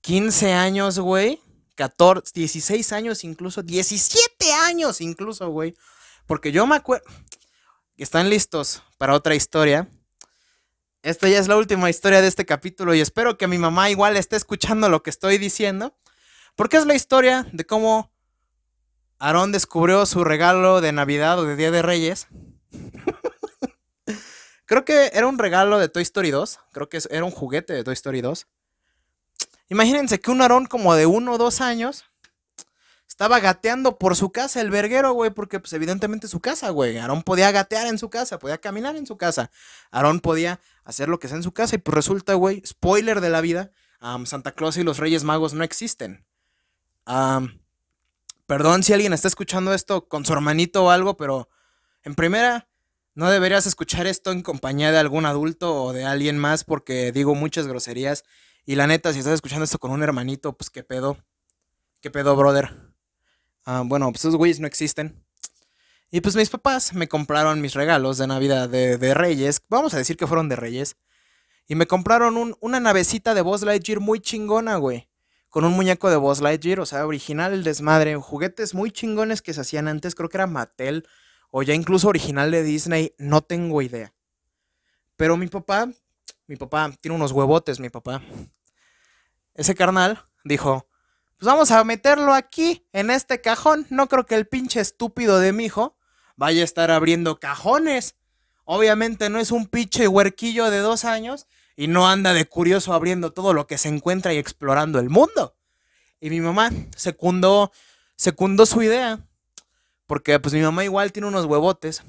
15 0.00 0.54
años, 0.54 0.98
güey. 0.98 1.42
14, 1.74 2.32
16 2.34 2.90
años 2.94 3.22
incluso, 3.22 3.62
17 3.62 4.50
años 4.50 5.02
incluso, 5.02 5.50
güey. 5.50 5.74
Porque 6.24 6.52
yo 6.52 6.66
me 6.66 6.76
acuerdo... 6.76 7.04
¿Están 7.98 8.30
listos 8.30 8.82
para 8.96 9.14
otra 9.14 9.34
historia? 9.34 9.90
Esta 11.02 11.28
ya 11.28 11.38
es 11.38 11.48
la 11.48 11.58
última 11.58 11.90
historia 11.90 12.22
de 12.22 12.28
este 12.28 12.46
capítulo 12.46 12.94
y 12.94 13.00
espero 13.02 13.36
que 13.36 13.46
mi 13.46 13.58
mamá 13.58 13.90
igual 13.90 14.16
esté 14.16 14.36
escuchando 14.36 14.88
lo 14.88 15.02
que 15.02 15.10
estoy 15.10 15.36
diciendo. 15.36 15.94
Porque 16.60 16.76
es 16.76 16.84
la 16.84 16.94
historia 16.94 17.46
de 17.52 17.64
cómo 17.64 18.12
Aarón 19.18 19.50
descubrió 19.50 20.04
su 20.04 20.24
regalo 20.24 20.82
de 20.82 20.92
Navidad 20.92 21.38
o 21.38 21.46
de 21.46 21.56
Día 21.56 21.70
de 21.70 21.80
Reyes. 21.80 22.26
Creo 24.66 24.84
que 24.84 25.10
era 25.14 25.26
un 25.26 25.38
regalo 25.38 25.78
de 25.78 25.88
Toy 25.88 26.02
Story 26.02 26.30
2. 26.30 26.58
Creo 26.72 26.90
que 26.90 26.98
era 27.08 27.24
un 27.24 27.30
juguete 27.30 27.72
de 27.72 27.82
Toy 27.82 27.94
Story 27.94 28.20
2. 28.20 28.46
Imagínense 29.70 30.20
que 30.20 30.30
un 30.30 30.42
Aarón 30.42 30.66
como 30.66 30.94
de 30.94 31.06
uno 31.06 31.32
o 31.32 31.38
dos 31.38 31.62
años 31.62 32.04
estaba 33.08 33.40
gateando 33.40 33.96
por 33.96 34.14
su 34.14 34.30
casa, 34.30 34.60
el 34.60 34.68
verguero, 34.68 35.14
güey, 35.14 35.30
porque 35.30 35.60
pues 35.60 35.72
evidentemente 35.72 36.28
su 36.28 36.40
casa, 36.40 36.68
güey. 36.68 36.98
Aarón 36.98 37.22
podía 37.22 37.50
gatear 37.52 37.86
en 37.86 37.96
su 37.96 38.10
casa, 38.10 38.38
podía 38.38 38.58
caminar 38.58 38.96
en 38.96 39.06
su 39.06 39.16
casa. 39.16 39.50
Aarón 39.90 40.20
podía 40.20 40.60
hacer 40.84 41.08
lo 41.08 41.20
que 41.20 41.28
sea 41.28 41.38
en 41.38 41.42
su 41.42 41.52
casa 41.52 41.76
y 41.76 41.78
pues 41.78 41.94
resulta, 41.94 42.34
güey, 42.34 42.62
spoiler 42.66 43.22
de 43.22 43.30
la 43.30 43.40
vida, 43.40 43.70
Santa 44.26 44.52
Claus 44.52 44.76
y 44.76 44.82
los 44.82 44.98
Reyes 44.98 45.24
Magos 45.24 45.54
no 45.54 45.64
existen. 45.64 46.26
Perdón 48.46 48.82
si 48.82 48.92
alguien 48.92 49.12
está 49.12 49.28
escuchando 49.28 49.74
esto 49.74 50.08
con 50.08 50.24
su 50.24 50.32
hermanito 50.32 50.84
o 50.84 50.90
algo, 50.90 51.16
pero 51.16 51.48
en 52.02 52.14
primera, 52.14 52.68
no 53.14 53.30
deberías 53.30 53.66
escuchar 53.66 54.06
esto 54.06 54.30
en 54.32 54.42
compañía 54.42 54.92
de 54.92 54.98
algún 54.98 55.26
adulto 55.26 55.74
o 55.84 55.92
de 55.92 56.04
alguien 56.04 56.38
más 56.38 56.64
porque 56.64 57.12
digo 57.12 57.34
muchas 57.34 57.66
groserías. 57.66 58.24
Y 58.64 58.76
la 58.76 58.86
neta, 58.86 59.12
si 59.12 59.18
estás 59.18 59.34
escuchando 59.34 59.64
esto 59.64 59.78
con 59.78 59.90
un 59.90 60.02
hermanito, 60.02 60.56
pues 60.56 60.70
qué 60.70 60.82
pedo. 60.82 61.18
¿Qué 62.00 62.10
pedo, 62.10 62.34
brother? 62.36 62.94
Ah, 63.66 63.82
bueno, 63.84 64.10
pues 64.10 64.20
esos 64.20 64.36
güeyes 64.36 64.60
no 64.60 64.66
existen. 64.66 65.22
Y 66.10 66.22
pues 66.22 66.34
mis 66.34 66.48
papás 66.48 66.94
me 66.94 67.08
compraron 67.08 67.60
mis 67.60 67.74
regalos 67.74 68.16
de 68.16 68.26
Navidad 68.26 68.68
de, 68.68 69.14
Reyes. 69.14 69.62
Vamos 69.68 69.92
a 69.92 69.98
decir 69.98 70.16
que 70.16 70.26
fueron 70.26 70.48
de 70.48 70.56
Reyes. 70.56 70.96
Y 71.68 71.74
me 71.74 71.86
compraron 71.86 72.56
una 72.60 72.80
navecita 72.80 73.34
de 73.34 73.42
Buzz 73.42 73.62
Lightyear 73.62 74.00
muy 74.00 74.20
chingona, 74.20 74.76
güey. 74.76 75.09
Con 75.50 75.64
un 75.64 75.72
muñeco 75.72 76.08
de 76.10 76.16
Buzz 76.16 76.40
Lightyear, 76.40 76.80
o 76.80 76.86
sea, 76.86 77.06
original 77.06 77.52
el 77.52 77.64
desmadre. 77.64 78.14
Juguetes 78.16 78.72
muy 78.72 78.92
chingones 78.92 79.42
que 79.42 79.52
se 79.52 79.60
hacían 79.60 79.88
antes, 79.88 80.14
creo 80.14 80.28
que 80.28 80.36
era 80.36 80.46
Mattel 80.46 81.06
o 81.50 81.62
ya 81.62 81.74
incluso 81.74 82.08
original 82.08 82.50
de 82.50 82.62
Disney, 82.62 83.14
no 83.18 83.42
tengo 83.42 83.82
idea. 83.82 84.14
Pero 85.16 85.36
mi 85.36 85.48
papá, 85.48 85.90
mi 86.46 86.56
papá 86.56 86.92
tiene 87.00 87.16
unos 87.16 87.32
huevotes, 87.32 87.80
mi 87.80 87.90
papá. 87.90 88.22
Ese 89.54 89.74
carnal 89.74 90.24
dijo, 90.44 90.88
pues 91.36 91.46
vamos 91.46 91.70
a 91.72 91.82
meterlo 91.84 92.32
aquí, 92.34 92.86
en 92.92 93.10
este 93.10 93.40
cajón. 93.40 93.86
No 93.90 94.08
creo 94.08 94.26
que 94.26 94.36
el 94.36 94.46
pinche 94.46 94.80
estúpido 94.80 95.40
de 95.40 95.52
mi 95.52 95.64
hijo 95.64 95.96
vaya 96.36 96.62
a 96.62 96.64
estar 96.64 96.90
abriendo 96.90 97.40
cajones. 97.40 98.14
Obviamente 98.64 99.28
no 99.30 99.40
es 99.40 99.50
un 99.50 99.66
pinche 99.66 100.06
huerquillo 100.06 100.70
de 100.70 100.78
dos 100.78 101.04
años 101.04 101.48
y 101.76 101.88
no 101.88 102.08
anda 102.08 102.32
de 102.32 102.44
curioso 102.46 102.92
abriendo 102.92 103.32
todo 103.32 103.52
lo 103.52 103.66
que 103.66 103.78
se 103.78 103.88
encuentra 103.88 104.32
y 104.34 104.38
explorando 104.38 104.98
el 104.98 105.10
mundo. 105.10 105.56
Y 106.20 106.30
mi 106.30 106.40
mamá 106.40 106.70
secundó, 106.96 107.72
secundó 108.16 108.66
su 108.66 108.82
idea 108.82 109.20
porque 110.10 110.40
pues 110.40 110.52
mi 110.52 110.60
mamá 110.60 110.82
igual 110.82 111.12
tiene 111.12 111.28
unos 111.28 111.46
huevotes. 111.46 112.02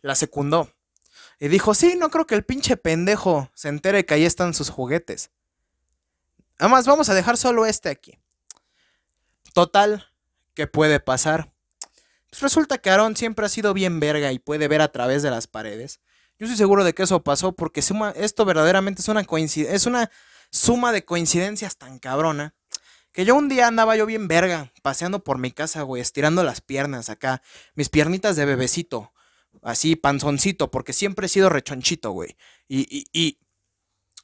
La 0.00 0.14
secundó. 0.14 0.72
Y 1.38 1.48
dijo, 1.48 1.74
sí, 1.74 1.96
no 1.96 2.08
creo 2.08 2.26
que 2.26 2.34
el 2.34 2.44
pinche 2.44 2.78
pendejo 2.78 3.50
se 3.52 3.68
entere 3.68 4.06
que 4.06 4.14
ahí 4.14 4.24
están 4.24 4.54
sus 4.54 4.70
juguetes. 4.70 5.30
Además, 6.58 6.86
vamos 6.86 7.10
a 7.10 7.14
dejar 7.14 7.36
solo 7.36 7.66
este 7.66 7.90
aquí. 7.90 8.18
Total, 9.52 10.08
¿qué 10.54 10.66
puede 10.66 10.98
pasar? 10.98 11.52
Pues 12.30 12.40
resulta 12.40 12.78
que 12.78 12.88
Aaron 12.88 13.16
siempre 13.16 13.44
ha 13.44 13.50
sido 13.50 13.74
bien 13.74 14.00
verga 14.00 14.32
y 14.32 14.38
puede 14.38 14.66
ver 14.66 14.80
a 14.80 14.92
través 14.92 15.22
de 15.22 15.30
las 15.30 15.46
paredes. 15.46 16.00
Yo 16.38 16.46
estoy 16.46 16.56
seguro 16.56 16.84
de 16.84 16.94
que 16.94 17.04
eso 17.04 17.22
pasó 17.22 17.52
porque 17.52 17.80
esto 17.80 18.44
verdaderamente 18.44 19.02
es 19.02 19.08
una, 19.08 19.20
es 19.22 19.86
una 19.86 20.10
suma 20.50 20.92
de 20.92 21.04
coincidencias 21.04 21.76
tan 21.76 21.98
cabrona 21.98 22.54
que 23.12 23.24
yo 23.24 23.36
un 23.36 23.48
día 23.48 23.66
andaba 23.66 23.94
yo 23.94 24.06
bien 24.06 24.26
verga, 24.26 24.72
paseando 24.82 25.22
por 25.22 25.38
mi 25.38 25.52
casa, 25.52 25.82
güey, 25.82 26.00
estirando 26.00 26.42
las 26.42 26.60
piernas 26.60 27.10
acá, 27.10 27.42
mis 27.74 27.90
piernitas 27.90 28.36
de 28.36 28.46
bebecito, 28.46 29.12
así 29.62 29.96
panzoncito, 29.96 30.70
porque 30.70 30.94
siempre 30.94 31.26
he 31.26 31.28
sido 31.28 31.50
rechonchito, 31.50 32.10
güey. 32.10 32.36
Y, 32.68 32.86
y, 32.90 33.04
y 33.12 33.38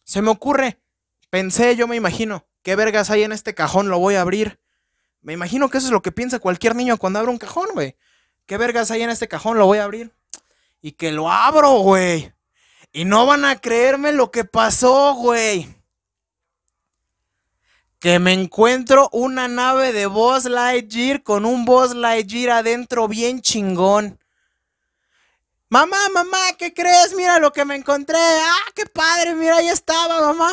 se 0.04 0.22
me 0.22 0.30
ocurre, 0.30 0.80
pensé, 1.28 1.76
yo 1.76 1.86
me 1.86 1.96
imagino, 1.96 2.46
¿qué 2.62 2.76
vergas 2.76 3.10
hay 3.10 3.24
en 3.24 3.32
este 3.32 3.54
cajón? 3.54 3.90
Lo 3.90 3.98
voy 3.98 4.14
a 4.14 4.22
abrir. 4.22 4.58
Me 5.20 5.34
imagino 5.34 5.68
que 5.68 5.78
eso 5.78 5.88
es 5.88 5.92
lo 5.92 6.00
que 6.00 6.12
piensa 6.12 6.38
cualquier 6.38 6.74
niño 6.74 6.96
cuando 6.96 7.18
abre 7.18 7.30
un 7.30 7.38
cajón, 7.38 7.68
güey. 7.74 7.96
¿Qué 8.46 8.56
vergas 8.56 8.90
hay 8.90 9.02
en 9.02 9.10
este 9.10 9.28
cajón? 9.28 9.58
Lo 9.58 9.66
voy 9.66 9.78
a 9.78 9.84
abrir. 9.84 10.14
Y 10.80 10.92
que 10.92 11.12
lo 11.12 11.30
abro, 11.30 11.78
güey. 11.80 12.32
Y 12.92 13.04
no 13.04 13.26
van 13.26 13.44
a 13.44 13.60
creerme 13.60 14.12
lo 14.12 14.30
que 14.30 14.44
pasó, 14.44 15.14
güey 15.14 15.78
que 17.98 18.18
me 18.20 18.32
encuentro 18.32 19.08
una 19.12 19.48
nave 19.48 19.92
de 19.92 20.06
Boss 20.06 20.44
Lightyear 20.44 21.22
con 21.22 21.44
un 21.44 21.64
Boss 21.64 21.94
Lightyear 21.94 22.58
adentro 22.58 23.08
bien 23.08 23.40
chingón. 23.40 24.18
Mamá, 25.68 25.98
mamá, 26.14 26.38
¿qué 26.56 26.72
crees? 26.72 27.14
Mira 27.14 27.38
lo 27.38 27.52
que 27.52 27.64
me 27.64 27.74
encontré. 27.74 28.18
Ah, 28.18 28.70
qué 28.74 28.86
padre, 28.86 29.34
mira, 29.34 29.56
ahí 29.56 29.68
estaba, 29.68 30.20
mamá. 30.20 30.52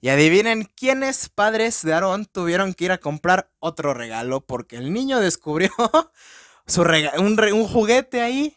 Y 0.00 0.08
adivinen 0.08 0.64
quiénes 0.74 1.28
padres 1.28 1.82
de 1.82 1.92
Aaron 1.92 2.24
tuvieron 2.24 2.72
que 2.72 2.86
ir 2.86 2.92
a 2.92 2.98
comprar 2.98 3.50
otro 3.58 3.92
regalo 3.92 4.40
porque 4.40 4.76
el 4.76 4.92
niño 4.92 5.20
descubrió 5.20 5.70
su 6.66 6.80
un, 6.80 7.38
un 7.52 7.68
juguete 7.68 8.22
ahí. 8.22 8.56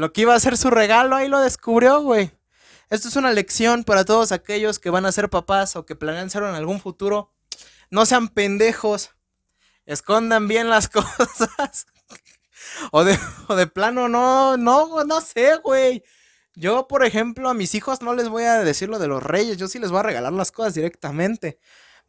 Lo 0.00 0.14
que 0.14 0.22
iba 0.22 0.34
a 0.34 0.40
ser 0.40 0.56
su 0.56 0.70
regalo, 0.70 1.14
ahí 1.14 1.28
lo 1.28 1.40
descubrió, 1.40 2.00
güey. 2.00 2.30
Esto 2.88 3.08
es 3.08 3.16
una 3.16 3.32
lección 3.32 3.84
para 3.84 4.06
todos 4.06 4.32
aquellos 4.32 4.78
que 4.78 4.88
van 4.88 5.04
a 5.04 5.12
ser 5.12 5.28
papás 5.28 5.76
o 5.76 5.84
que 5.84 5.94
planean 5.94 6.30
serlo 6.30 6.48
en 6.48 6.54
algún 6.54 6.80
futuro. 6.80 7.34
No 7.90 8.06
sean 8.06 8.28
pendejos. 8.28 9.10
Escondan 9.84 10.48
bien 10.48 10.70
las 10.70 10.88
cosas. 10.88 11.86
o, 12.92 13.04
de, 13.04 13.18
de 13.54 13.66
plano, 13.66 14.08
no, 14.08 14.56
no, 14.56 15.04
no 15.04 15.20
sé, 15.20 15.56
güey. 15.56 16.02
Yo, 16.54 16.88
por 16.88 17.04
ejemplo, 17.04 17.50
a 17.50 17.54
mis 17.54 17.74
hijos 17.74 18.00
no 18.00 18.14
les 18.14 18.30
voy 18.30 18.44
a 18.44 18.60
decir 18.60 18.88
lo 18.88 18.98
de 18.98 19.06
los 19.06 19.22
reyes. 19.22 19.58
Yo 19.58 19.68
sí 19.68 19.78
les 19.78 19.90
voy 19.90 20.00
a 20.00 20.04
regalar 20.04 20.32
las 20.32 20.50
cosas 20.50 20.72
directamente. 20.72 21.58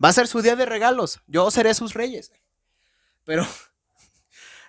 Va 0.02 0.08
a 0.08 0.14
ser 0.14 0.28
su 0.28 0.42
día 0.42 0.56
de 0.56 0.66
regalos. 0.66 1.20
Yo 1.28 1.52
seré 1.52 1.74
sus 1.74 1.94
reyes. 1.94 2.32
Pero 3.26 3.46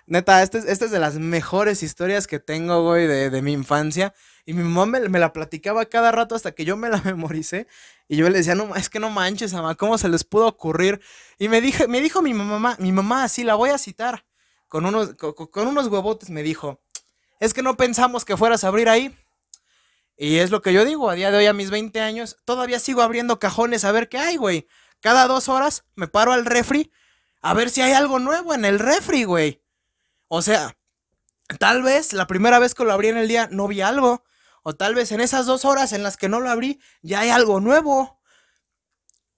Neta, 0.05 0.43
esta 0.43 0.57
es, 0.57 0.91
de 0.91 0.99
las 0.99 1.15
mejores 1.15 1.81
historias 1.81 2.27
que 2.27 2.39
tengo, 2.39 2.83
güey, 2.83 3.07
de, 3.07 3.41
mi 3.41 3.53
infancia. 3.53 4.13
Y 4.45 4.53
mi 4.53 4.63
mamá 4.63 4.99
me, 4.99 5.19
la 5.19 5.31
platicaba 5.31 5.85
cada 5.85 6.11
rato 6.11 6.35
hasta 6.35 6.51
que 6.51 6.65
yo 6.65 6.75
me 6.75 6.89
la 6.89 7.01
memoricé. 7.05 7.67
Y 8.09 8.17
yo 8.17 8.29
le 8.29 8.39
decía, 8.39 8.55
no, 8.55 8.75
es 8.75 8.89
que 8.89 8.99
no 8.99 9.09
manches, 9.09 9.53
mamá, 9.53 9.75
¿cómo 9.75 9.97
se 9.97 10.09
les 10.09 10.23
pudo 10.23 10.47
ocurrir? 10.47 11.01
Y 11.39 11.47
me, 11.47 11.61
dije, 11.61 11.87
me 11.87 12.01
dijo 12.01 12.21
mi 12.21 12.33
mamá, 12.33 12.75
mi 12.79 12.91
mamá, 12.91 13.23
así 13.23 13.43
la 13.43 13.55
voy 13.55 13.69
a 13.69 13.77
citar, 13.77 14.25
con 14.67 14.85
unos, 14.85 15.15
con, 15.15 15.67
unos 15.67 15.87
huevotes, 15.87 16.29
me 16.29 16.43
dijo, 16.43 16.81
es 17.39 17.53
que 17.53 17.61
no 17.61 17.77
pensamos 17.77 18.25
que 18.25 18.35
fueras 18.35 18.63
a 18.63 18.67
abrir 18.67 18.89
ahí. 18.89 19.17
Y 20.17 20.37
es 20.37 20.51
lo 20.51 20.61
que 20.61 20.73
yo 20.73 20.85
digo, 20.85 21.09
a 21.09 21.15
día 21.15 21.31
de 21.31 21.37
hoy 21.37 21.45
a 21.45 21.53
mis 21.53 21.69
20 21.69 22.01
años, 22.01 22.37
todavía 22.45 22.79
sigo 22.79 23.01
abriendo 23.01 23.39
cajones 23.39 23.85
a 23.85 23.91
ver 23.91 24.09
qué 24.09 24.17
hay, 24.17 24.35
güey. 24.35 24.67
Cada 24.99 25.27
dos 25.27 25.49
horas 25.49 25.85
me 25.95 26.07
paro 26.07 26.33
al 26.33 26.45
refri 26.45 26.91
a 27.41 27.53
ver 27.53 27.69
si 27.69 27.81
hay 27.81 27.93
algo 27.93 28.19
nuevo 28.19 28.53
en 28.53 28.63
el 28.63 28.79
refri, 28.79 29.23
güey. 29.25 29.62
O 30.35 30.41
sea, 30.41 30.75
tal 31.59 31.83
vez 31.83 32.11
la 32.11 32.25
primera 32.25 32.57
vez 32.57 32.73
que 32.73 32.83
lo 32.83 32.91
abrí 32.91 33.09
en 33.09 33.17
el 33.17 33.27
día 33.27 33.49
no 33.51 33.67
vi 33.67 33.81
algo. 33.81 34.23
O 34.63 34.73
tal 34.73 34.95
vez 34.95 35.11
en 35.11 35.21
esas 35.21 35.45
dos 35.45 35.63
horas 35.63 35.93
en 35.93 36.01
las 36.01 36.17
que 36.17 36.27
no 36.27 36.39
lo 36.39 36.49
abrí 36.49 36.79
ya 37.03 37.19
hay 37.19 37.29
algo 37.29 37.59
nuevo. 37.59 38.19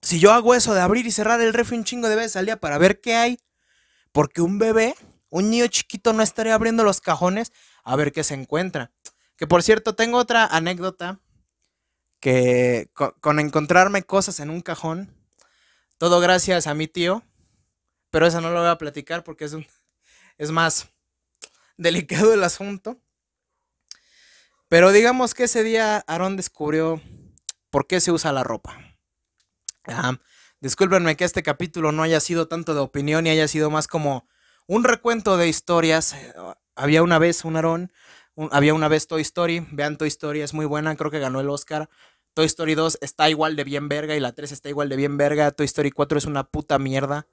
Si 0.01 0.21
yo 0.21 0.31
hago 0.31 0.55
eso 0.55 0.73
de 0.73 0.79
abrir 0.79 1.05
y 1.05 1.11
cerrar 1.11 1.41
el 1.41 1.51
refri 1.51 1.77
un 1.77 1.83
chingo 1.83 2.07
de 2.07 2.15
veces 2.15 2.37
al 2.37 2.45
día 2.45 2.61
para 2.61 2.77
ver 2.77 3.01
qué 3.01 3.15
hay, 3.15 3.39
porque 4.13 4.41
un 4.41 4.57
bebé, 4.57 4.95
un 5.27 5.49
niño 5.49 5.67
chiquito 5.67 6.13
no 6.13 6.23
estaría 6.23 6.53
abriendo 6.53 6.85
los 6.85 7.01
cajones 7.01 7.51
a 7.83 7.97
ver 7.97 8.13
qué 8.13 8.23
se 8.23 8.35
encuentra. 8.35 8.93
Que 9.35 9.47
por 9.47 9.63
cierto, 9.63 9.95
tengo 9.95 10.17
otra 10.17 10.45
anécdota 10.45 11.19
que 12.21 12.89
con, 12.93 13.41
encontrarme 13.41 14.03
cosas 14.03 14.39
en 14.39 14.49
un 14.49 14.61
cajón, 14.61 15.13
todo 15.97 16.21
gracias 16.21 16.67
a 16.67 16.73
mi 16.73 16.87
tío, 16.87 17.21
pero 18.11 18.27
eso 18.27 18.39
no 18.39 18.49
lo 18.51 18.61
voy 18.61 18.69
a 18.69 18.77
platicar 18.77 19.25
porque 19.25 19.43
es, 19.43 19.51
un, 19.51 19.67
es 20.37 20.51
más 20.51 20.89
delicado 21.77 22.33
el 22.33 22.43
asunto. 22.43 22.99
Pero 24.67 24.91
digamos 24.91 25.33
que 25.33 25.43
ese 25.43 25.63
día 25.63 26.03
Aarón 26.07 26.37
descubrió 26.37 27.01
por 27.69 27.87
qué 27.87 27.99
se 27.99 28.11
usa 28.11 28.31
la 28.31 28.43
ropa. 28.43 28.77
discúlpenme 30.59 31.15
que 31.15 31.25
este 31.25 31.43
capítulo 31.43 31.91
no 31.91 32.03
haya 32.03 32.19
sido 32.19 32.47
tanto 32.47 32.73
de 32.73 32.79
opinión 32.79 33.27
y 33.27 33.29
haya 33.29 33.47
sido 33.47 33.69
más 33.69 33.87
como 33.87 34.27
un 34.67 34.83
recuento 34.83 35.37
de 35.37 35.47
historias. 35.47 36.15
Había 36.75 37.03
una 37.03 37.19
vez 37.19 37.45
un 37.45 37.55
Aarón 37.55 37.91
había 38.51 38.73
una 38.73 38.87
vez 38.87 39.07
Toy 39.07 39.21
Story, 39.21 39.65
vean 39.71 39.97
Toy 39.97 40.07
Story, 40.09 40.41
es 40.41 40.53
muy 40.53 40.65
buena, 40.65 40.95
creo 40.95 41.11
que 41.11 41.19
ganó 41.19 41.39
el 41.39 41.49
Oscar. 41.49 41.89
Toy 42.33 42.45
Story 42.45 42.75
2 42.75 42.99
está 43.01 43.29
igual 43.29 43.55
de 43.55 43.63
bien 43.63 43.87
verga 43.87 44.15
y 44.15 44.19
la 44.19 44.33
3 44.33 44.51
está 44.51 44.67
igual 44.69 44.89
de 44.89 44.97
bien 44.97 45.17
verga. 45.17 45.51
Toy 45.51 45.65
Story 45.65 45.91
4 45.91 46.17
es 46.17 46.25
una 46.25 46.43
puta 46.43 46.77
mierda. 46.77 47.27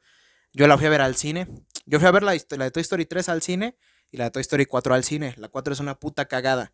Yo 0.52 0.66
la 0.66 0.76
fui 0.76 0.86
a 0.86 0.90
ver 0.90 1.00
al 1.00 1.16
cine. 1.16 1.46
Yo 1.86 1.98
fui 1.98 2.08
a 2.08 2.10
ver 2.10 2.22
la, 2.22 2.32
de 2.32 2.70
Toy 2.70 2.80
Story 2.82 3.06
3 3.06 3.28
al 3.28 3.42
cine 3.42 3.76
y 4.10 4.18
la 4.18 4.24
de 4.24 4.30
Toy 4.30 4.42
Story 4.42 4.66
4 4.66 4.94
al 4.94 5.04
cine. 5.04 5.34
La 5.38 5.48
4 5.48 5.72
es 5.72 5.80
una 5.80 5.98
puta 5.98 6.26
cagada. 6.26 6.72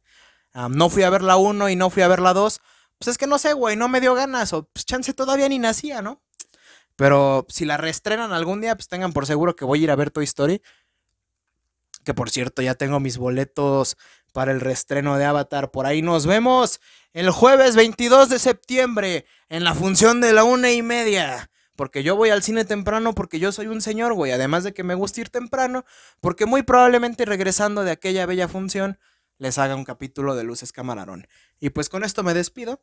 no 0.70 0.90
fui 0.90 1.02
a 1.02 1.10
ver 1.10 1.22
la 1.22 1.36
1 1.36 1.70
y 1.70 1.76
no 1.76 1.90
fui 1.90 2.02
a 2.02 2.08
ver 2.08 2.20
la 2.20 2.34
2. 2.34 2.60
Pues 2.98 3.08
es 3.08 3.18
que 3.18 3.26
no 3.26 3.38
sé, 3.38 3.52
güey, 3.52 3.76
no 3.76 3.88
me 3.88 4.00
dio 4.00 4.14
ganas. 4.14 4.52
O 4.52 4.64
pues 4.64 4.84
chance 4.84 5.14
todavía 5.14 5.48
ni 5.48 5.58
nacía, 5.58 6.02
¿no? 6.02 6.22
Pero 6.96 7.46
si 7.48 7.64
la 7.64 7.76
reestrenan 7.76 8.32
algún 8.32 8.60
día, 8.60 8.74
pues 8.74 8.88
tengan 8.88 9.12
por 9.12 9.26
seguro 9.26 9.54
que 9.54 9.64
voy 9.64 9.80
a 9.80 9.82
ir 9.84 9.90
a 9.92 9.96
ver 9.96 10.10
Toy 10.10 10.24
Story. 10.24 10.60
Que 12.04 12.14
por 12.14 12.30
cierto, 12.30 12.62
ya 12.62 12.74
tengo 12.74 12.98
mis 12.98 13.18
boletos 13.18 13.96
para 14.32 14.50
el 14.50 14.60
reestreno 14.60 15.16
de 15.16 15.24
Avatar. 15.24 15.70
Por 15.70 15.86
ahí 15.86 16.02
nos 16.02 16.26
vemos 16.26 16.80
el 17.12 17.30
jueves 17.30 17.76
22 17.76 18.28
de 18.28 18.38
septiembre 18.40 19.26
en 19.48 19.62
la 19.62 19.74
función 19.74 20.20
de 20.20 20.32
la 20.32 20.42
una 20.42 20.72
y 20.72 20.82
media. 20.82 21.50
Porque 21.78 22.02
yo 22.02 22.16
voy 22.16 22.30
al 22.30 22.42
cine 22.42 22.64
temprano 22.64 23.14
porque 23.14 23.38
yo 23.38 23.52
soy 23.52 23.68
un 23.68 23.80
señor, 23.80 24.12
güey. 24.14 24.32
Además 24.32 24.64
de 24.64 24.74
que 24.74 24.82
me 24.82 24.96
gusta 24.96 25.20
ir 25.20 25.28
temprano, 25.28 25.84
porque 26.20 26.44
muy 26.44 26.64
probablemente 26.64 27.24
regresando 27.24 27.84
de 27.84 27.92
aquella 27.92 28.26
bella 28.26 28.48
función 28.48 28.98
les 29.38 29.58
haga 29.58 29.76
un 29.76 29.84
capítulo 29.84 30.34
de 30.34 30.42
Luces 30.42 30.72
Camarón. 30.72 31.28
Y 31.60 31.70
pues 31.70 31.88
con 31.88 32.02
esto 32.02 32.24
me 32.24 32.34
despido. 32.34 32.82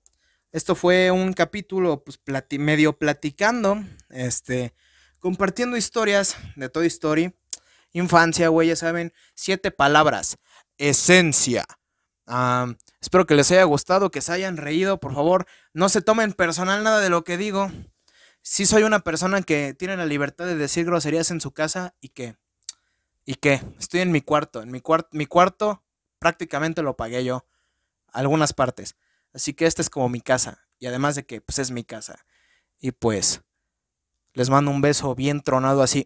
Esto 0.53 0.75
fue 0.75 1.11
un 1.11 1.33
capítulo 1.33 2.05
pues 2.05 2.21
medio 2.57 2.97
platicando, 2.97 3.83
este, 4.11 4.73
compartiendo 5.19 5.75
historias 5.75 6.37
de 6.55 6.69
Toy 6.69 6.87
Story. 6.87 7.35
Infancia, 7.91 8.47
güey, 8.47 8.69
ya 8.69 8.77
saben, 8.77 9.11
siete 9.33 9.71
palabras 9.71 10.37
esencia. 10.77 11.65
espero 13.01 13.25
que 13.25 13.35
les 13.35 13.51
haya 13.51 13.65
gustado, 13.65 14.09
que 14.09 14.21
se 14.21 14.31
hayan 14.31 14.55
reído. 14.55 15.01
Por 15.01 15.13
favor, 15.13 15.47
no 15.73 15.89
se 15.89 16.01
tomen 16.01 16.31
personal 16.31 16.81
nada 16.81 17.01
de 17.01 17.09
lo 17.09 17.25
que 17.25 17.35
digo. 17.35 17.69
Sí 18.47 18.67
soy 18.67 18.83
una 18.83 18.99
persona 18.99 19.41
que 19.41 19.73
tiene 19.73 19.97
la 19.97 20.05
libertad 20.05 20.45
de 20.45 20.55
decir 20.55 20.85
groserías 20.85 21.31
en 21.31 21.41
su 21.41 21.51
casa 21.51 21.95
y 21.99 22.09
que... 22.09 22.37
¿Y 23.25 23.33
que 23.33 23.59
Estoy 23.79 24.01
en 24.01 24.11
mi 24.11 24.21
cuarto. 24.21 24.61
En 24.61 24.69
mi, 24.69 24.81
cuarto 24.81 25.09
mi 25.13 25.25
cuarto 25.25 25.83
prácticamente 26.19 26.83
lo 26.83 26.95
pagué 26.95 27.25
yo. 27.25 27.47
Algunas 28.13 28.53
partes. 28.53 28.97
Así 29.33 29.55
que 29.55 29.65
esta 29.65 29.81
es 29.81 29.89
como 29.89 30.09
mi 30.09 30.21
casa. 30.21 30.67
Y 30.77 30.85
además 30.85 31.15
de 31.15 31.25
que 31.25 31.41
pues 31.41 31.57
es 31.57 31.71
mi 31.71 31.83
casa. 31.83 32.23
Y 32.77 32.91
pues 32.91 33.41
les 34.33 34.51
mando 34.51 34.69
un 34.69 34.79
beso 34.79 35.15
bien 35.15 35.41
tronado 35.41 35.81
así. 35.81 36.05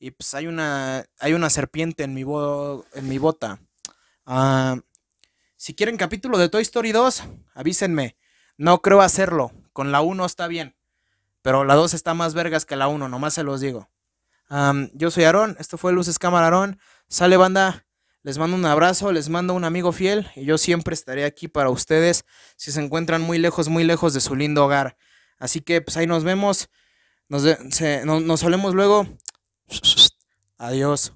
Y 0.00 0.10
pues 0.10 0.34
hay 0.34 0.48
una, 0.48 1.06
hay 1.20 1.34
una 1.34 1.50
serpiente 1.50 2.02
en 2.02 2.14
mi, 2.14 2.22
en 2.22 3.08
mi 3.08 3.18
bota. 3.18 3.60
Ah, 4.24 4.76
si 5.54 5.72
quieren 5.72 5.98
capítulo 5.98 6.36
de 6.36 6.48
Toy 6.48 6.62
Story 6.62 6.90
2, 6.90 7.22
avísenme. 7.54 8.16
No 8.56 8.82
creo 8.82 9.02
hacerlo. 9.02 9.52
Con 9.72 9.92
la 9.92 10.00
1 10.00 10.26
está 10.26 10.48
bien. 10.48 10.75
Pero 11.46 11.62
la 11.62 11.76
2 11.76 11.94
está 11.94 12.12
más 12.12 12.34
vergas 12.34 12.66
que 12.66 12.74
la 12.74 12.88
1, 12.88 13.08
nomás 13.08 13.34
se 13.34 13.44
los 13.44 13.60
digo. 13.60 13.88
yo 14.94 15.12
soy 15.12 15.22
Aarón, 15.22 15.54
esto 15.60 15.78
fue 15.78 15.92
Luces 15.92 16.18
Cámara 16.18 16.46
Aarón. 16.46 16.80
Sale 17.08 17.36
banda, 17.36 17.86
les 18.24 18.36
mando 18.36 18.56
un 18.56 18.64
abrazo, 18.64 19.12
les 19.12 19.28
mando 19.28 19.54
un 19.54 19.62
amigo 19.62 19.92
fiel 19.92 20.28
y 20.34 20.44
yo 20.44 20.58
siempre 20.58 20.92
estaré 20.92 21.24
aquí 21.24 21.46
para 21.46 21.70
ustedes 21.70 22.24
si 22.56 22.72
se 22.72 22.82
encuentran 22.82 23.22
muy 23.22 23.38
lejos, 23.38 23.68
muy 23.68 23.84
lejos 23.84 24.12
de 24.12 24.20
su 24.20 24.34
lindo 24.34 24.64
hogar. 24.64 24.96
Así 25.38 25.60
que 25.60 25.80
pues 25.80 25.96
ahí 25.96 26.08
nos 26.08 26.24
vemos, 26.24 26.68
nos, 27.28 27.44
nos 28.02 28.40
solemos 28.40 28.74
luego. 28.74 29.06
Adiós. 30.58 31.12